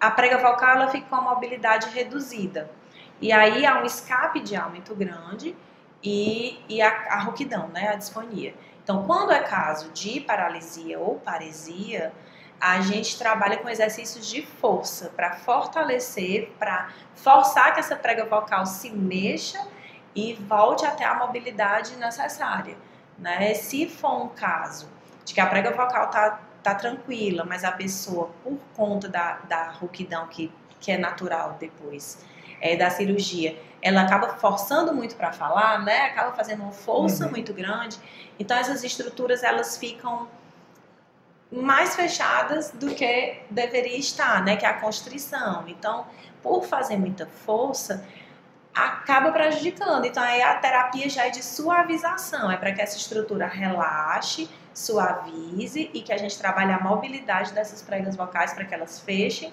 a 0.00 0.10
prega 0.10 0.38
vocal 0.38 0.76
ela 0.76 0.88
fica 0.88 1.06
com 1.08 1.16
a 1.16 1.20
mobilidade 1.20 1.88
reduzida. 1.90 2.70
E 3.20 3.32
aí 3.32 3.66
há 3.66 3.80
um 3.80 3.84
escape 3.84 4.40
de 4.40 4.54
ar 4.54 4.70
muito 4.70 4.94
grande 4.94 5.56
e, 6.02 6.60
e 6.68 6.80
a, 6.80 6.88
a 6.88 7.18
rouquidão, 7.20 7.68
né, 7.68 7.88
a 7.88 7.96
disfonia. 7.96 8.54
Então, 8.88 9.04
quando 9.04 9.32
é 9.32 9.40
caso 9.40 9.90
de 9.90 10.18
paralisia 10.18 10.98
ou 10.98 11.16
paresia, 11.16 12.10
a 12.58 12.80
gente 12.80 13.18
trabalha 13.18 13.58
com 13.58 13.68
exercícios 13.68 14.26
de 14.26 14.40
força 14.40 15.12
para 15.14 15.34
fortalecer, 15.34 16.50
para 16.58 16.88
forçar 17.14 17.74
que 17.74 17.80
essa 17.80 17.94
prega 17.94 18.24
vocal 18.24 18.64
se 18.64 18.88
mexa 18.88 19.62
e 20.14 20.32
volte 20.32 20.86
até 20.86 21.04
a 21.04 21.12
mobilidade 21.16 21.96
necessária. 21.96 22.78
Né? 23.18 23.52
Se 23.52 23.86
for 23.86 24.22
um 24.22 24.28
caso 24.28 24.88
de 25.22 25.34
que 25.34 25.40
a 25.42 25.46
prega 25.46 25.70
vocal 25.70 26.08
tá, 26.08 26.40
tá 26.62 26.74
tranquila, 26.74 27.44
mas 27.44 27.64
a 27.64 27.72
pessoa, 27.72 28.30
por 28.42 28.58
conta 28.74 29.06
da, 29.06 29.34
da 29.46 29.68
rouquidão 29.68 30.26
que, 30.28 30.50
que 30.80 30.90
é 30.90 30.96
natural 30.96 31.58
depois 31.60 32.24
é, 32.60 32.76
da 32.76 32.90
cirurgia, 32.90 33.58
ela 33.80 34.02
acaba 34.02 34.28
forçando 34.36 34.92
muito 34.92 35.16
para 35.16 35.32
falar, 35.32 35.84
né? 35.84 36.06
Acaba 36.06 36.32
fazendo 36.32 36.62
uma 36.62 36.72
força 36.72 37.24
uhum. 37.24 37.30
muito 37.30 37.52
grande. 37.52 37.98
Então 38.38 38.56
essas 38.56 38.82
estruturas 38.82 39.42
elas 39.42 39.76
ficam 39.76 40.28
mais 41.50 41.96
fechadas 41.96 42.70
do 42.72 42.94
que 42.94 43.40
deveria 43.50 43.96
estar, 43.96 44.44
né? 44.44 44.56
Que 44.56 44.66
é 44.66 44.68
a 44.68 44.74
constrição. 44.74 45.64
Então, 45.66 46.06
por 46.42 46.64
fazer 46.64 46.96
muita 46.96 47.26
força, 47.26 48.04
acaba 48.74 49.30
prejudicando. 49.32 50.04
Então 50.04 50.22
aí 50.22 50.42
a 50.42 50.54
terapia 50.56 51.08
já 51.08 51.26
é 51.26 51.30
de 51.30 51.42
suavização, 51.42 52.50
é 52.50 52.56
para 52.56 52.72
que 52.72 52.80
essa 52.80 52.96
estrutura 52.96 53.46
relaxe, 53.46 54.48
suavize 54.74 55.90
e 55.92 56.02
que 56.02 56.12
a 56.12 56.16
gente 56.16 56.38
trabalhe 56.38 56.72
a 56.72 56.78
mobilidade 56.78 57.52
dessas 57.52 57.82
pregas 57.82 58.14
vocais 58.14 58.52
para 58.52 58.64
que 58.64 58.74
elas 58.74 59.00
fechem 59.00 59.52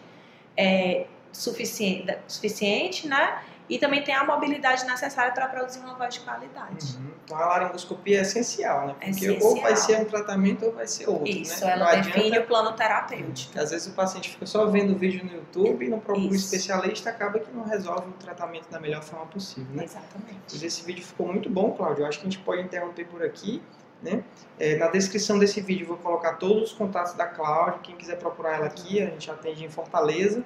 é, 0.55 1.07
suficiente, 1.35 2.17
suficiente, 2.27 3.07
né? 3.07 3.41
E 3.67 3.79
também 3.79 4.03
tem 4.03 4.13
a 4.13 4.23
mobilidade 4.23 4.85
necessária 4.85 5.33
para 5.33 5.47
produzir 5.47 5.79
uma 5.79 5.95
voz 5.95 6.13
de 6.13 6.19
qualidade. 6.19 6.97
Uhum. 6.97 7.11
Então 7.25 7.35
a 7.35 7.45
laringoscopia 7.47 8.19
é 8.19 8.21
essencial, 8.21 8.87
né? 8.87 8.93
Porque 8.93 9.25
essencial. 9.25 9.49
ou 9.49 9.61
vai 9.61 9.75
ser 9.75 10.01
um 10.01 10.05
tratamento 10.05 10.65
ou 10.65 10.71
vai 10.71 10.85
ser 10.85 11.09
outro. 11.09 11.27
Isso, 11.27 11.65
né? 11.65 11.71
ela 11.71 11.85
não 11.85 12.01
define 12.03 12.27
adianta... 12.27 12.41
o 12.41 12.47
plano 12.47 12.73
terapêutico. 12.73 13.59
Às 13.59 13.71
vezes 13.71 13.87
o 13.87 13.93
paciente 13.93 14.29
fica 14.29 14.45
só 14.45 14.67
vendo 14.67 14.93
o 14.93 14.95
vídeo 14.95 15.25
no 15.25 15.33
YouTube 15.33 15.83
e 15.83 15.89
não 15.89 15.99
procura 15.99 16.27
um 16.27 16.35
especialista, 16.35 17.09
acaba 17.09 17.39
que 17.39 17.51
não 17.51 17.63
resolve 17.63 18.09
o 18.09 18.13
tratamento 18.13 18.69
da 18.69 18.79
melhor 18.79 19.01
forma 19.01 19.25
possível, 19.25 19.75
né? 19.75 19.83
Exatamente. 19.83 20.41
Mas 20.51 20.61
esse 20.61 20.85
vídeo 20.85 21.03
ficou 21.03 21.27
muito 21.27 21.49
bom, 21.49 21.71
Cláudio. 21.71 22.03
Eu 22.03 22.07
acho 22.07 22.19
que 22.19 22.27
a 22.27 22.29
gente 22.29 22.43
pode 22.43 22.61
interromper 22.61 23.05
por 23.05 23.23
aqui. 23.23 23.61
Né? 24.03 24.23
É, 24.59 24.75
na 24.75 24.89
descrição 24.89 25.39
desse 25.39 25.61
vídeo 25.61 25.87
vou 25.87 25.97
colocar 25.97 26.33
todos 26.33 26.71
os 26.71 26.73
contatos 26.73 27.13
da 27.13 27.25
Cláudia, 27.25 27.79
quem 27.81 27.95
quiser 27.95 28.19
procurar 28.19 28.57
ela 28.57 28.65
aqui, 28.67 29.01
a 29.01 29.05
gente 29.07 29.31
atende 29.31 29.63
em 29.63 29.69
Fortaleza, 29.69 30.43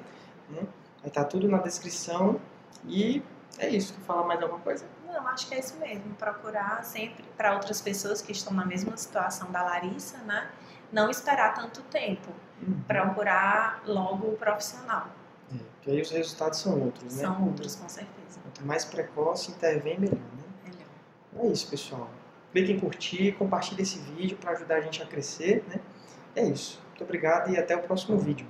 né? 0.50 0.62
Vai 1.00 1.10
estar 1.10 1.24
tá 1.24 1.30
tudo 1.30 1.48
na 1.48 1.58
descrição 1.60 2.40
e 2.86 3.24
é 3.58 3.70
isso. 3.70 3.94
Quer 3.94 4.02
falar 4.02 4.26
mais 4.26 4.42
alguma 4.42 4.62
coisa? 4.62 4.86
Não, 5.06 5.28
acho 5.28 5.48
que 5.48 5.56
é 5.56 5.60
isso 5.60 5.78
mesmo. 5.78 6.14
Procurar 6.16 6.84
sempre 6.84 7.24
para 7.36 7.54
outras 7.54 7.82
pessoas 7.82 8.22
que 8.22 8.32
estão 8.32 8.54
na 8.54 8.66
mesma 8.66 8.96
situação 8.96 9.52
da 9.52 9.64
Larissa, 9.64 10.18
né? 10.20 10.50
Não 10.92 11.10
esperar 11.10 11.54
tanto 11.54 11.82
tempo. 11.84 12.32
Uhum. 12.62 12.82
Procurar 12.88 13.82
logo 13.86 14.28
o 14.28 14.38
profissional. 14.38 15.08
É, 15.54 15.58
porque 15.58 15.92
aí 15.92 16.02
os 16.02 16.12
resultados 16.12 16.60
são 16.60 16.80
outros, 16.80 17.16
né? 17.16 17.24
São 17.24 17.48
outros, 17.48 17.76
com 17.76 17.90
certeza. 17.90 18.40
Quanto 18.42 18.66
mais 18.66 18.86
precoce, 18.86 19.52
intervém 19.52 20.00
melhor, 20.00 20.16
né? 20.16 20.44
Melhor. 20.64 21.48
É 21.48 21.52
isso, 21.52 21.70
pessoal. 21.70 22.10
Clique 22.52 22.72
em 22.72 22.80
curtir, 22.80 23.34
compartilhe 23.34 23.82
esse 23.82 24.00
vídeo 24.00 24.38
para 24.38 24.52
ajudar 24.52 24.78
a 24.78 24.82
gente 24.82 25.02
a 25.02 25.06
crescer, 25.06 25.64
né? 25.68 25.80
É 26.36 26.44
isso. 26.44 26.82
Muito 26.90 27.04
obrigado 27.04 27.52
e 27.52 27.58
até 27.58 27.76
o 27.76 27.82
próximo 27.82 28.18
vídeo. 28.18 28.48